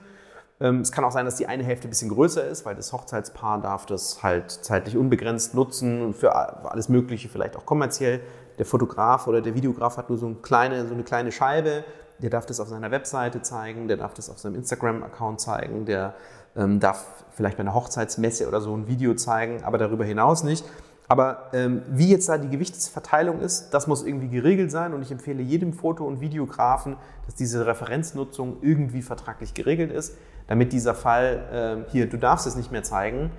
Ähm, 0.59 0.81
es 0.81 0.91
kann 0.91 1.03
auch 1.03 1.11
sein, 1.11 1.25
dass 1.25 1.35
die 1.35 1.47
eine 1.47 1.63
Hälfte 1.63 1.87
ein 1.87 1.89
bisschen 1.89 2.09
größer 2.09 2.47
ist, 2.47 2.65
weil 2.65 2.75
das 2.75 2.93
Hochzeitspaar 2.93 3.61
darf 3.61 3.85
das 3.85 4.23
halt 4.23 4.51
zeitlich 4.51 4.97
unbegrenzt 4.97 5.55
nutzen 5.55 6.13
für 6.13 6.35
alles 6.35 6.89
Mögliche, 6.89 7.29
vielleicht 7.29 7.57
auch 7.57 7.65
kommerziell. 7.65 8.21
Der 8.59 8.65
Fotograf 8.65 9.27
oder 9.27 9.41
der 9.41 9.55
Videograf 9.55 9.97
hat 9.97 10.09
nur 10.09 10.17
so 10.17 10.27
eine 10.27 10.35
kleine, 10.35 10.87
so 10.87 10.93
eine 10.93 11.03
kleine 11.03 11.31
Scheibe. 11.31 11.83
Der 12.19 12.29
darf 12.29 12.45
das 12.45 12.59
auf 12.59 12.69
seiner 12.69 12.91
Webseite 12.91 13.41
zeigen, 13.41 13.87
der 13.87 13.97
darf 13.97 14.13
das 14.13 14.29
auf 14.29 14.37
seinem 14.37 14.55
Instagram-Account 14.55 15.41
zeigen, 15.41 15.85
der 15.85 16.13
ähm, 16.55 16.79
darf 16.79 17.05
vielleicht 17.31 17.57
bei 17.57 17.61
einer 17.61 17.73
Hochzeitsmesse 17.73 18.47
oder 18.47 18.61
so 18.61 18.75
ein 18.75 18.87
Video 18.87 19.13
zeigen, 19.15 19.63
aber 19.63 19.77
darüber 19.77 20.05
hinaus 20.05 20.43
nicht. 20.43 20.65
Aber 21.07 21.49
ähm, 21.53 21.83
wie 21.89 22.09
jetzt 22.09 22.29
da 22.29 22.37
die 22.37 22.49
Gewichtsverteilung 22.49 23.41
ist, 23.41 23.71
das 23.71 23.87
muss 23.87 24.03
irgendwie 24.03 24.29
geregelt 24.29 24.71
sein 24.71 24.93
und 24.93 25.01
ich 25.01 25.11
empfehle 25.11 25.43
jedem 25.43 25.73
Foto- 25.73 26.05
und 26.05 26.21
Videografen, 26.21 26.95
dass 27.25 27.35
diese 27.35 27.65
Referenznutzung 27.65 28.57
irgendwie 28.61 29.01
vertraglich 29.01 29.53
geregelt 29.53 29.91
ist, 29.91 30.15
damit 30.47 30.71
dieser 30.73 30.95
Fall, 30.95 31.85
äh, 31.87 31.91
hier, 31.91 32.07
du 32.09 32.17
darfst 32.17 32.47
es 32.47 32.55
nicht 32.55 32.71
mehr 32.71 32.83
zeigen, 32.83 33.31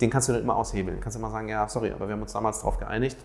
den 0.00 0.10
kannst 0.10 0.28
du 0.28 0.32
dann 0.32 0.42
immer 0.42 0.56
aushebeln. 0.56 0.96
Du 0.96 1.02
kannst 1.02 1.16
immer 1.16 1.30
sagen, 1.30 1.48
ja, 1.48 1.68
sorry, 1.68 1.90
aber 1.90 2.08
wir 2.08 2.14
haben 2.14 2.22
uns 2.22 2.32
damals 2.32 2.60
darauf 2.60 2.78
geeinigt. 2.78 3.18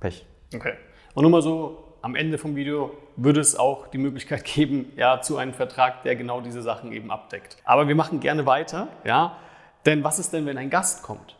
Pech. 0.00 0.26
Okay. 0.54 0.72
Und 1.14 1.22
nur 1.22 1.30
mal 1.30 1.42
so, 1.42 1.93
am 2.04 2.16
Ende 2.16 2.36
vom 2.36 2.54
Video 2.54 2.94
würde 3.16 3.40
es 3.40 3.58
auch 3.58 3.86
die 3.86 3.96
Möglichkeit 3.96 4.44
geben, 4.54 4.92
ja, 4.94 5.22
zu 5.22 5.38
einem 5.38 5.54
Vertrag, 5.54 6.02
der 6.02 6.16
genau 6.16 6.42
diese 6.42 6.60
Sachen 6.60 6.92
eben 6.92 7.10
abdeckt. 7.10 7.56
Aber 7.64 7.88
wir 7.88 7.94
machen 7.94 8.20
gerne 8.20 8.44
weiter, 8.44 8.88
ja, 9.04 9.38
denn 9.86 10.04
was 10.04 10.18
ist 10.18 10.32
denn, 10.34 10.44
wenn 10.44 10.58
ein 10.58 10.68
Gast 10.68 11.02
kommt? 11.02 11.36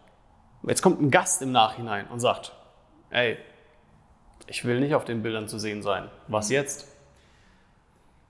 Jetzt 0.67 0.81
kommt 0.81 1.03
ein 1.03 1.11
Gast 1.11 1.43
im 1.43 1.53
Nachhinein 1.53 2.07
und 2.07 2.21
sagt, 2.21 2.55
ey, 3.11 3.37
ich 4.47 4.65
will 4.65 4.81
nicht 4.81 4.95
auf 4.95 5.05
den 5.05 5.23
Bildern 5.23 5.49
zu 5.49 5.59
sehen 5.59 5.83
sein. 5.83 6.09
Was 6.29 6.49
jetzt? 6.49 6.89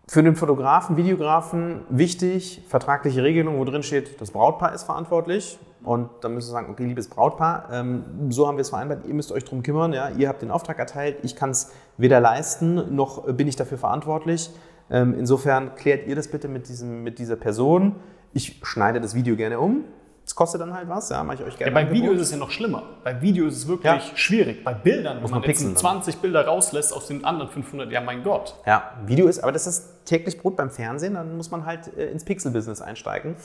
Für 0.09 0.25
den 0.25 0.35
Fotografen, 0.35 0.97
Videografen 0.97 1.85
wichtig, 1.89 2.63
vertragliche 2.69 3.23
Regelung, 3.23 3.59
wo 3.61 3.65
drin 3.65 3.85
steht, 3.85 4.21
das 4.21 4.33
Brautpaar 4.33 4.75
ist 4.75 4.83
verantwortlich. 4.83 5.57
Und 5.85 6.09
dann 6.23 6.35
müsst 6.35 6.49
ihr 6.49 6.53
sagen, 6.53 6.71
okay, 6.71 6.85
liebes 6.85 7.09
Brautpaar, 7.09 7.69
ähm, 7.71 8.31
so 8.31 8.49
haben 8.49 8.57
wir 8.57 8.63
es 8.63 8.71
vereinbart, 8.71 9.05
ihr 9.07 9.15
müsst 9.15 9.31
euch 9.33 9.45
darum 9.45 9.63
kümmern, 9.63 9.93
ja, 9.93 10.09
ihr 10.11 10.29
habt 10.29 10.43
den 10.43 10.51
Auftrag 10.51 10.79
erteilt, 10.79 11.19
ich 11.23 11.37
kann 11.37 11.51
es 11.51 11.73
weder 11.99 12.21
leisten, 12.21 12.95
noch 12.95 13.25
bin 13.35 13.49
ich 13.49 13.57
dafür 13.57 13.79
verantwortlich. 13.79 14.51
Ähm, 14.91 15.15
insofern 15.19 15.75
klärt 15.75 16.07
ihr 16.07 16.17
das 16.17 16.29
bitte 16.29 16.49
mit, 16.49 16.69
diesem, 16.69 17.03
mit 17.03 17.19
dieser 17.19 17.37
Person. 17.37 17.97
Ich 18.33 18.61
schneide 18.63 19.01
das 19.01 19.15
Video 19.15 19.37
gerne 19.37 19.61
um, 19.61 19.85
es 20.27 20.35
kostet 20.35 20.63
dann 20.63 20.73
halt 20.73 20.89
was, 20.89 21.11
ja, 21.11 21.23
mache 21.23 21.37
ich 21.37 21.43
euch 21.43 21.59
gerne. 21.59 21.71
Ja, 21.71 21.85
beim 21.85 21.93
Video 21.93 22.13
ist 22.13 22.23
es 22.23 22.31
ja 22.31 22.39
noch 22.39 22.51
schlimmer. 22.51 22.83
Beim 23.05 23.21
Video 23.21 23.47
ist 23.47 23.59
es 23.59 23.69
wirklich 23.69 23.85
ja. 23.85 24.17
schwierig. 24.17 24.65
Bei 24.65 24.73
Bildern, 24.73 25.19
wo 25.19 25.29
man, 25.29 25.41
man 25.41 25.43
jetzt 25.43 25.77
20 25.79 26.17
Bilder 26.17 26.47
rauslässt 26.47 26.95
aus 26.95 27.09
den 27.09 27.25
anderen 27.27 27.51
500, 27.51 27.93
ja 27.93 28.01
mein 28.01 28.23
Gott. 28.23 28.55
Ja, 28.65 28.95
Video 29.05 29.27
ist, 29.27 29.41
aber 29.41 29.53
das 29.53 29.67
ist 29.67 30.07
täglich 30.07 30.41
Brot 30.41 30.57
beim 30.57 30.71
Fernsehen, 30.71 31.15
dann 31.15 31.37
muss 31.37 31.51
man 31.51 31.67
halt 31.67 31.95
äh, 31.99 32.07
ins 32.07 32.25
Pixel-Business 32.25 32.81
einsteigen 32.81 33.37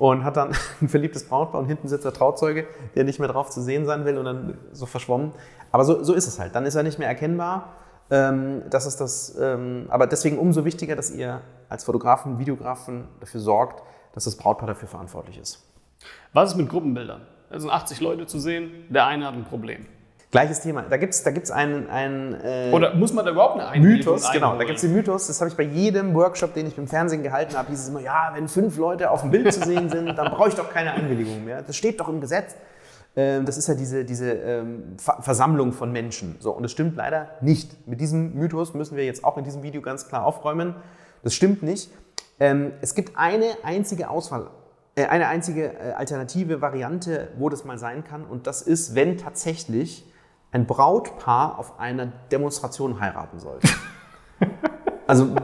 und 0.00 0.24
hat 0.24 0.38
dann 0.38 0.52
ein 0.80 0.88
verliebtes 0.88 1.28
Brautpaar 1.28 1.60
und 1.60 1.66
hinten 1.66 1.86
sitzt 1.86 2.06
der 2.06 2.14
Trauzeuge, 2.14 2.66
der 2.96 3.04
nicht 3.04 3.20
mehr 3.20 3.28
drauf 3.28 3.50
zu 3.50 3.60
sehen 3.60 3.84
sein 3.84 4.06
will 4.06 4.16
und 4.16 4.24
dann 4.24 4.58
so 4.72 4.86
verschwommen. 4.86 5.32
Aber 5.72 5.84
so, 5.84 6.02
so 6.02 6.14
ist 6.14 6.26
es 6.26 6.40
halt. 6.40 6.54
Dann 6.54 6.64
ist 6.64 6.74
er 6.74 6.82
nicht 6.82 6.98
mehr 6.98 7.06
erkennbar. 7.06 7.74
Ähm, 8.10 8.62
das 8.70 8.86
ist 8.86 9.00
das, 9.00 9.36
ähm, 9.38 9.86
aber 9.90 10.06
deswegen 10.06 10.38
umso 10.38 10.64
wichtiger, 10.64 10.96
dass 10.96 11.10
ihr 11.10 11.42
als 11.68 11.84
Fotografen, 11.84 12.38
Videografen 12.38 13.08
dafür 13.20 13.40
sorgt, 13.40 13.82
dass 14.14 14.24
das 14.24 14.36
Brautpaar 14.36 14.66
dafür 14.68 14.88
verantwortlich 14.88 15.38
ist. 15.38 15.62
Was 16.32 16.52
ist 16.52 16.56
mit 16.56 16.70
Gruppenbildern? 16.70 17.20
Da 17.50 17.60
sind 17.60 17.70
80 17.70 18.00
Leute 18.00 18.26
zu 18.26 18.40
sehen, 18.40 18.86
der 18.88 19.06
eine 19.06 19.26
hat 19.26 19.34
ein 19.34 19.44
Problem. 19.44 19.86
Gleiches 20.30 20.60
Thema. 20.60 20.82
Da 20.82 20.96
gibt 20.96 21.12
es 21.12 21.24
da 21.24 21.32
gibt's 21.32 21.50
einen. 21.50 21.90
einen 21.90 22.34
äh, 22.44 22.70
Oder 22.72 22.94
muss 22.94 23.12
man 23.12 23.24
da 23.24 23.32
überhaupt 23.32 23.54
eine 23.54 23.66
Einwilligung 23.66 24.14
Mythos, 24.14 24.30
genau. 24.30 24.56
Da 24.56 24.62
gibt 24.62 24.76
es 24.76 24.82
den 24.82 24.92
Mythos, 24.92 25.26
das 25.26 25.40
habe 25.40 25.50
ich 25.50 25.56
bei 25.56 25.64
jedem 25.64 26.14
Workshop, 26.14 26.54
den 26.54 26.68
ich 26.68 26.78
im 26.78 26.86
Fernsehen 26.86 27.24
gehalten 27.24 27.56
habe, 27.56 27.68
hieß 27.68 27.80
es 27.80 27.88
immer: 27.88 28.00
Ja, 28.00 28.30
wenn 28.34 28.46
fünf 28.46 28.76
Leute 28.76 29.10
auf 29.10 29.22
dem 29.22 29.32
Bild 29.32 29.52
zu 29.52 29.64
sehen 29.64 29.88
sind, 29.90 30.16
dann 30.16 30.30
brauche 30.30 30.48
ich 30.48 30.54
doch 30.54 30.70
keine 30.70 30.92
Einwilligung 30.92 31.44
mehr. 31.44 31.62
Das 31.62 31.74
steht 31.76 31.98
doch 31.98 32.08
im 32.08 32.20
Gesetz. 32.20 32.54
Ähm, 33.16 33.44
das 33.44 33.58
ist 33.58 33.66
ja 33.66 33.74
diese, 33.74 34.04
diese 34.04 34.30
ähm, 34.30 34.96
Versammlung 34.98 35.72
von 35.72 35.90
Menschen. 35.90 36.36
So, 36.38 36.52
und 36.52 36.62
das 36.62 36.70
stimmt 36.70 36.94
leider 36.94 37.30
nicht. 37.40 37.88
Mit 37.88 38.00
diesem 38.00 38.34
Mythos 38.34 38.72
müssen 38.72 38.96
wir 38.96 39.04
jetzt 39.04 39.24
auch 39.24 39.36
in 39.36 39.42
diesem 39.42 39.64
Video 39.64 39.82
ganz 39.82 40.06
klar 40.06 40.24
aufräumen. 40.24 40.76
Das 41.24 41.34
stimmt 41.34 41.64
nicht. 41.64 41.90
Ähm, 42.38 42.70
es 42.82 42.94
gibt 42.94 43.18
eine 43.18 43.46
einzige 43.64 44.08
Auswahl 44.08 44.46
äh, 44.94 45.06
eine 45.06 45.26
einzige 45.26 45.72
äh, 45.72 45.92
alternative 45.92 46.60
Variante, 46.60 47.28
wo 47.36 47.48
das 47.48 47.64
mal 47.64 47.78
sein 47.78 48.04
kann. 48.04 48.24
Und 48.24 48.46
das 48.46 48.62
ist, 48.62 48.94
wenn 48.94 49.18
tatsächlich 49.18 50.04
ein 50.52 50.66
Brautpaar 50.66 51.58
auf 51.58 51.78
einer 51.78 52.06
Demonstration 52.30 53.00
heiraten 53.00 53.38
sollte. 53.38 53.68
also 55.06 55.34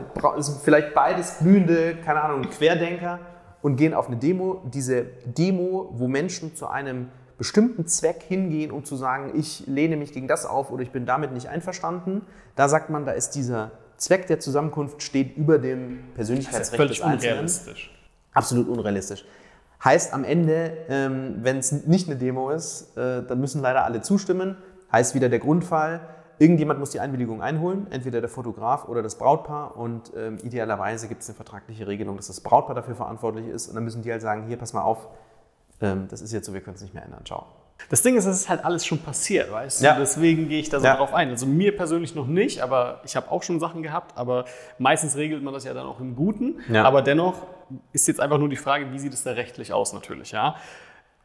vielleicht 0.63 0.93
beides 0.93 1.39
glühende, 1.39 1.95
keine 1.97 2.21
Ahnung, 2.21 2.41
Querdenker 2.49 3.19
und 3.61 3.75
gehen 3.75 3.93
auf 3.93 4.07
eine 4.07 4.17
Demo. 4.17 4.61
Diese 4.65 5.03
Demo, 5.25 5.89
wo 5.93 6.07
Menschen 6.07 6.55
zu 6.55 6.67
einem 6.67 7.09
bestimmten 7.37 7.85
Zweck 7.85 8.23
hingehen, 8.27 8.71
um 8.71 8.83
zu 8.83 8.95
sagen, 8.95 9.33
ich 9.35 9.65
lehne 9.67 9.95
mich 9.95 10.11
gegen 10.11 10.27
das 10.27 10.45
auf 10.45 10.71
oder 10.71 10.83
ich 10.83 10.91
bin 10.91 11.05
damit 11.05 11.31
nicht 11.31 11.49
einverstanden. 11.49 12.23
Da 12.55 12.67
sagt 12.67 12.89
man, 12.89 13.05
da 13.05 13.11
ist 13.11 13.31
dieser 13.31 13.71
Zweck 13.97 14.27
der 14.27 14.39
Zusammenkunft 14.39 15.01
steht 15.03 15.37
über 15.37 15.59
dem 15.59 15.99
Persönlichkeitsrecht 16.15 16.75
Völlig 16.75 16.97
des 16.97 17.05
Einzelnen. 17.05 17.33
unrealistisch. 17.33 17.91
Absolut 18.33 18.67
unrealistisch. 18.67 19.25
Heißt 19.83 20.13
am 20.13 20.23
Ende, 20.23 20.71
ähm, 20.89 21.37
wenn 21.41 21.57
es 21.57 21.71
nicht 21.71 22.07
eine 22.07 22.17
Demo 22.17 22.49
ist, 22.49 22.97
äh, 22.97 23.23
dann 23.23 23.39
müssen 23.39 23.61
leider 23.61 23.85
alle 23.85 24.01
zustimmen. 24.01 24.57
Heißt 24.91 25.15
wieder 25.15 25.29
der 25.29 25.39
Grundfall, 25.39 26.01
irgendjemand 26.39 26.79
muss 26.79 26.91
die 26.91 26.99
Einwilligung 26.99 27.41
einholen, 27.41 27.87
entweder 27.89 28.21
der 28.21 28.29
Fotograf 28.29 28.87
oder 28.87 29.01
das 29.03 29.17
Brautpaar. 29.17 29.75
Und 29.77 30.11
ähm, 30.15 30.37
idealerweise 30.43 31.07
gibt 31.07 31.21
es 31.23 31.29
eine 31.29 31.35
vertragliche 31.35 31.87
Regelung, 31.87 32.15
dass 32.17 32.27
das 32.27 32.41
Brautpaar 32.41 32.75
dafür 32.75 32.95
verantwortlich 32.95 33.47
ist. 33.47 33.67
Und 33.69 33.75
dann 33.75 33.83
müssen 33.83 34.01
die 34.01 34.11
halt 34.11 34.21
sagen, 34.21 34.45
hier, 34.47 34.57
pass 34.57 34.73
mal 34.73 34.81
auf, 34.83 35.07
ähm, 35.81 36.07
das 36.09 36.21
ist 36.21 36.31
jetzt 36.33 36.45
so, 36.45 36.53
wir 36.53 36.61
können 36.61 36.75
es 36.75 36.81
nicht 36.81 36.93
mehr 36.93 37.03
ändern. 37.03 37.25
Ciao. 37.25 37.45
Das 37.89 38.01
Ding 38.01 38.15
ist, 38.17 38.25
es 38.25 38.35
ist 38.41 38.49
halt 38.49 38.65
alles 38.65 38.85
schon 38.87 38.99
passiert, 38.99 39.51
weißt 39.51 39.81
Ja. 39.83 39.93
du? 39.93 39.99
Deswegen 39.99 40.49
gehe 40.49 40.59
ich 40.59 40.69
da 40.69 40.79
so 40.79 40.85
Ja. 40.87 40.95
drauf 40.95 41.13
ein. 41.13 41.29
Also 41.29 41.45
mir 41.45 41.75
persönlich 41.77 42.15
noch 42.15 42.25
nicht, 42.25 42.61
aber 42.61 43.01
ich 43.05 43.15
habe 43.15 43.29
auch 43.29 43.43
schon 43.43 43.59
Sachen 43.59 43.83
gehabt, 43.83 44.17
aber 44.17 44.45
meistens 44.79 45.15
regelt 45.15 45.43
man 45.43 45.53
das 45.53 45.63
ja 45.63 45.73
dann 45.75 45.85
auch 45.85 45.99
im 45.99 46.15
Guten. 46.15 46.59
Ja. 46.69 46.85
Aber 46.85 47.03
dennoch 47.03 47.35
ist 47.93 48.07
jetzt 48.07 48.19
einfach 48.19 48.39
nur 48.39 48.49
die 48.49 48.55
Frage, 48.55 48.91
wie 48.93 48.99
sieht 48.99 49.13
es 49.13 49.23
da 49.23 49.31
rechtlich 49.31 49.73
aus 49.73 49.93
natürlich, 49.93 50.31
ja? 50.31 50.55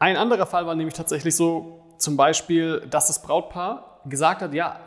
Ein 0.03 0.17
anderer 0.17 0.47
Fall 0.47 0.67
war 0.67 0.75
nämlich 0.75 0.95
tatsächlich 0.97 1.37
so, 1.37 1.79
zum 1.97 2.17
Beispiel, 2.17 2.81
dass 2.91 3.07
das 3.07 3.23
Brautpaar 3.23 4.01
gesagt 4.07 4.43
hat, 4.43 4.53
ja, 4.53 4.81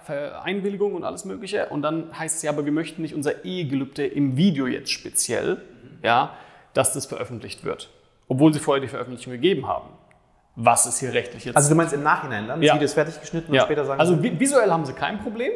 Einwilligung 0.44 0.94
und 0.94 1.06
alles 1.06 1.24
Mögliche. 1.24 1.68
Und 1.68 1.84
dann 1.84 2.10
heißt 2.20 2.36
es 2.36 2.42
ja, 2.42 2.52
aber 2.52 2.66
wir 2.66 2.74
möchten 2.74 3.02
nicht 3.02 3.16
unser 3.16 3.46
Ehegelübde 3.46 4.06
im 4.06 4.36
Video 4.36 4.68
jetzt 4.68 4.92
speziell, 4.92 5.62
ja, 6.04 6.32
dass 6.74 6.92
das 6.92 7.06
veröffentlicht 7.06 7.64
wird. 7.64 7.90
Obwohl 8.28 8.54
sie 8.54 8.60
vorher 8.60 8.82
die 8.82 8.90
Veröffentlichung 8.90 9.32
gegeben 9.32 9.70
haben. 9.70 9.88
Was 10.58 10.86
ist 10.86 11.00
hier 11.00 11.14
rechtlich 11.14 11.46
jetzt? 11.46 11.56
Also 11.56 11.70
du 11.70 11.76
meinst 11.76 11.94
im 11.94 12.04
Nachhinein 12.04 12.50
dann? 12.50 12.60
Das 12.60 12.68
Ja. 12.68 12.74
Video 12.74 12.84
ist 12.84 12.94
fertig 12.96 13.18
geschnitten 13.22 13.52
und 13.52 13.56
ja. 13.56 13.64
später 13.64 13.86
sagen 13.86 14.02
also 14.02 14.16
vi- 14.16 14.38
visuell 14.38 14.70
haben 14.70 14.84
sie 14.84 14.92
kein 14.94 15.20
Problem, 15.20 15.52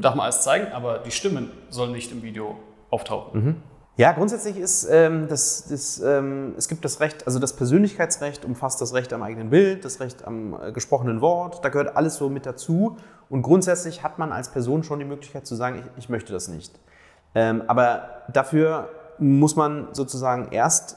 darf 0.00 0.14
man 0.14 0.24
alles 0.24 0.40
zeigen, 0.40 0.72
aber 0.72 1.00
die 1.00 1.10
Stimmen 1.10 1.50
sollen 1.68 1.92
nicht 1.92 2.10
im 2.12 2.22
Video 2.22 2.56
auftauchen. 2.88 3.62
Ja, 3.96 4.12
grundsätzlich 4.12 4.56
ist 4.56 4.88
ähm, 4.90 5.28
das, 5.28 5.66
das 5.68 6.00
ähm, 6.00 6.54
es 6.56 6.68
gibt 6.68 6.82
das 6.82 7.00
Recht, 7.00 7.26
also 7.26 7.38
das 7.38 7.54
Persönlichkeitsrecht 7.54 8.44
umfasst 8.46 8.80
das 8.80 8.94
Recht 8.94 9.12
am 9.12 9.22
eigenen 9.22 9.50
Bild, 9.50 9.84
das 9.84 10.00
Recht 10.00 10.24
am 10.26 10.58
äh, 10.58 10.72
gesprochenen 10.72 11.20
Wort, 11.20 11.62
da 11.62 11.68
gehört 11.68 11.94
alles 11.94 12.16
so 12.16 12.30
mit 12.30 12.46
dazu. 12.46 12.96
Und 13.28 13.42
grundsätzlich 13.42 14.02
hat 14.02 14.18
man 14.18 14.32
als 14.32 14.50
Person 14.50 14.82
schon 14.82 14.98
die 14.98 15.04
Möglichkeit 15.04 15.46
zu 15.46 15.56
sagen, 15.56 15.78
ich, 15.78 16.04
ich 16.04 16.08
möchte 16.08 16.32
das 16.32 16.48
nicht. 16.48 16.78
Ähm, 17.34 17.64
aber 17.66 18.22
dafür 18.32 18.88
muss 19.18 19.56
man 19.56 19.88
sozusagen 19.92 20.52
erst 20.52 20.96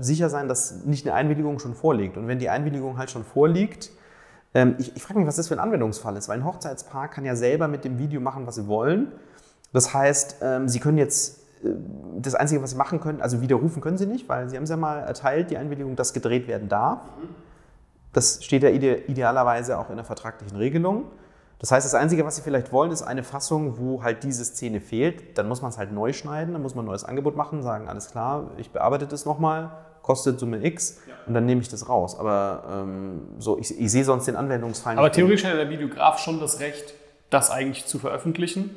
sicher 0.00 0.28
sein, 0.28 0.48
dass 0.48 0.84
nicht 0.84 1.06
eine 1.06 1.14
Einwilligung 1.14 1.60
schon 1.60 1.74
vorliegt. 1.74 2.16
Und 2.16 2.26
wenn 2.26 2.40
die 2.40 2.48
Einwilligung 2.48 2.98
halt 2.98 3.10
schon 3.10 3.24
vorliegt, 3.24 3.90
ähm, 4.52 4.74
ich, 4.78 4.96
ich 4.96 5.02
frage 5.02 5.20
mich, 5.20 5.28
was 5.28 5.36
das 5.36 5.46
für 5.46 5.54
ein 5.54 5.60
Anwendungsfall 5.60 6.16
ist, 6.16 6.28
weil 6.28 6.38
ein 6.38 6.44
Hochzeitspaar 6.44 7.08
kann 7.08 7.24
ja 7.24 7.36
selber 7.36 7.68
mit 7.68 7.84
dem 7.84 7.98
Video 7.98 8.20
machen, 8.20 8.48
was 8.48 8.56
sie 8.56 8.66
wollen. 8.66 9.12
Das 9.72 9.94
heißt, 9.94 10.36
ähm, 10.42 10.68
sie 10.68 10.80
können 10.80 10.98
jetzt 10.98 11.41
das 12.18 12.34
Einzige, 12.34 12.62
was 12.62 12.70
sie 12.70 12.76
machen 12.76 13.00
können, 13.00 13.20
also 13.20 13.40
widerrufen 13.40 13.80
können 13.80 13.98
sie 13.98 14.06
nicht, 14.06 14.28
weil 14.28 14.48
sie 14.48 14.56
haben 14.56 14.64
es 14.64 14.70
ja 14.70 14.76
mal 14.76 15.00
erteilt, 15.00 15.50
die 15.50 15.56
Einwilligung, 15.56 15.96
dass 15.96 16.12
gedreht 16.12 16.48
werden 16.48 16.68
darf. 16.68 17.00
Das 18.12 18.44
steht 18.44 18.62
ja 18.62 18.68
ide 18.68 18.96
idealerweise 19.06 19.78
auch 19.78 19.90
in 19.90 19.96
der 19.96 20.04
vertraglichen 20.04 20.56
Regelung. 20.56 21.04
Das 21.58 21.70
heißt, 21.70 21.86
das 21.86 21.94
Einzige, 21.94 22.24
was 22.24 22.36
sie 22.36 22.42
vielleicht 22.42 22.72
wollen, 22.72 22.90
ist 22.90 23.02
eine 23.02 23.22
Fassung, 23.22 23.78
wo 23.78 24.02
halt 24.02 24.24
diese 24.24 24.44
Szene 24.44 24.80
fehlt. 24.80 25.38
Dann 25.38 25.48
muss 25.48 25.62
man 25.62 25.70
es 25.70 25.78
halt 25.78 25.92
neu 25.92 26.12
schneiden, 26.12 26.52
dann 26.54 26.62
muss 26.62 26.74
man 26.74 26.84
ein 26.84 26.88
neues 26.88 27.04
Angebot 27.04 27.36
machen, 27.36 27.62
sagen, 27.62 27.88
alles 27.88 28.10
klar, 28.10 28.50
ich 28.58 28.70
bearbeite 28.70 29.06
das 29.06 29.24
nochmal, 29.24 29.70
kostet 30.02 30.40
Summe 30.40 30.64
X 30.64 30.98
und 31.26 31.34
dann 31.34 31.46
nehme 31.46 31.60
ich 31.60 31.68
das 31.68 31.88
raus. 31.88 32.18
Aber 32.18 32.64
ähm, 32.68 33.28
so, 33.38 33.58
ich, 33.58 33.78
ich 33.80 33.90
sehe 33.92 34.04
sonst 34.04 34.26
den 34.26 34.34
Anwendungsfall 34.34 34.94
Aber 34.98 35.06
nicht. 35.06 35.14
theoretisch 35.14 35.44
hat 35.44 35.54
der 35.54 35.70
Videograf 35.70 36.18
schon 36.18 36.40
das 36.40 36.58
Recht, 36.58 36.94
das 37.30 37.52
eigentlich 37.52 37.86
zu 37.86 38.00
veröffentlichen. 38.00 38.76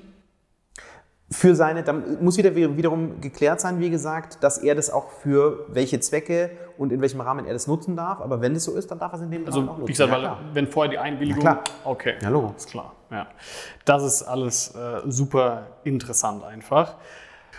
Für 1.31 1.55
seine, 1.55 1.81
dann 1.83 2.23
muss 2.23 2.37
wieder 2.37 2.55
wiederum 2.55 3.19
geklärt 3.19 3.59
sein, 3.59 3.79
wie 3.79 3.89
gesagt, 3.89 4.43
dass 4.43 4.59
er 4.59 4.75
das 4.75 4.91
auch 4.91 5.09
für 5.09 5.65
welche 5.69 5.99
Zwecke 5.99 6.51
und 6.77 6.91
in 6.91 7.01
welchem 7.01 7.19
Rahmen 7.19 7.45
er 7.47 7.53
das 7.53 7.65
nutzen 7.65 7.95
darf. 7.95 8.21
Aber 8.21 8.41
wenn 8.41 8.53
das 8.53 8.63
so 8.65 8.75
ist, 8.75 8.91
dann 8.91 8.99
darf 8.99 9.13
er 9.13 9.15
es 9.17 9.21
in 9.23 9.31
dem 9.31 9.45
Also, 9.45 9.59
Rahmen 9.59 9.69
auch 9.69 9.77
nutzen. 9.79 9.87
wie 9.87 9.91
gesagt, 9.93 10.09
Ja, 10.11 10.15
weil, 10.17 10.21
klar. 10.23 10.39
wenn 10.53 10.67
vorher 10.67 10.91
die 10.91 10.97
Einwilligung. 10.99 11.43
Na 11.43 11.55
klar. 11.55 11.63
Okay. 11.83 12.13
Ja, 12.21 12.29
Logo. 12.29 12.53
Ist 12.55 12.69
klar. 12.69 12.93
Ja. 13.09 13.27
Das 13.85 14.03
ist 14.03 14.21
alles 14.23 14.75
äh, 14.75 15.01
super 15.07 15.67
interessant 15.83 16.43
einfach. 16.43 16.95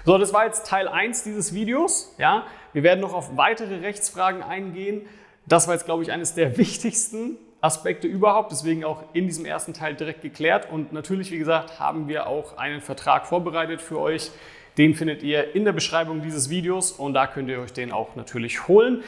So, 0.04 0.16
das 0.16 0.32
war 0.32 0.44
jetzt 0.46 0.66
Teil 0.66 0.86
1 0.86 1.24
dieses 1.24 1.52
Videos. 1.52 2.14
Ja. 2.18 2.44
Wir 2.72 2.84
werden 2.84 3.00
noch 3.00 3.14
auf 3.14 3.36
weitere 3.36 3.78
Rechtsfragen 3.80 4.42
eingehen. 4.44 5.02
Das 5.46 5.66
war 5.66 5.74
jetzt, 5.74 5.86
glaube 5.86 6.04
ich, 6.04 6.12
eines 6.12 6.34
der 6.34 6.56
wichtigsten 6.58 7.36
Aspekte 7.66 8.06
überhaupt, 8.06 8.52
deswegen 8.52 8.84
auch 8.84 9.02
in 9.12 9.26
diesem 9.26 9.44
ersten 9.44 9.74
Teil 9.74 9.94
direkt 9.94 10.22
geklärt. 10.22 10.70
Und 10.70 10.92
natürlich, 10.92 11.30
wie 11.32 11.38
gesagt, 11.38 11.78
haben 11.78 12.08
wir 12.08 12.26
auch 12.26 12.56
einen 12.56 12.80
Vertrag 12.80 13.26
vorbereitet 13.26 13.82
für 13.82 14.00
euch. 14.00 14.30
Den 14.78 14.94
findet 14.94 15.22
ihr 15.22 15.54
in 15.54 15.64
der 15.64 15.72
Beschreibung 15.72 16.22
dieses 16.22 16.48
Videos 16.48 16.92
und 16.92 17.14
da 17.14 17.26
könnt 17.26 17.48
ihr 17.48 17.60
euch 17.60 17.72
den 17.72 17.92
auch 17.92 18.14
natürlich 18.14 18.68
holen. 18.68 19.02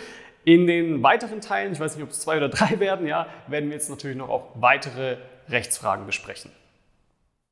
In 0.44 0.66
den 0.66 1.02
weiteren 1.02 1.40
Teilen, 1.40 1.72
ich 1.72 1.80
weiß 1.80 1.96
nicht, 1.96 2.04
ob 2.04 2.10
es 2.10 2.20
zwei 2.20 2.38
oder 2.38 2.48
drei 2.48 2.80
werden, 2.80 3.06
ja, 3.06 3.26
werden 3.46 3.70
wir 3.70 3.76
jetzt 3.76 3.90
natürlich 3.90 4.16
noch 4.16 4.28
auch 4.28 4.48
weitere 4.54 5.18
Rechtsfragen 5.48 6.06
besprechen. 6.06 6.50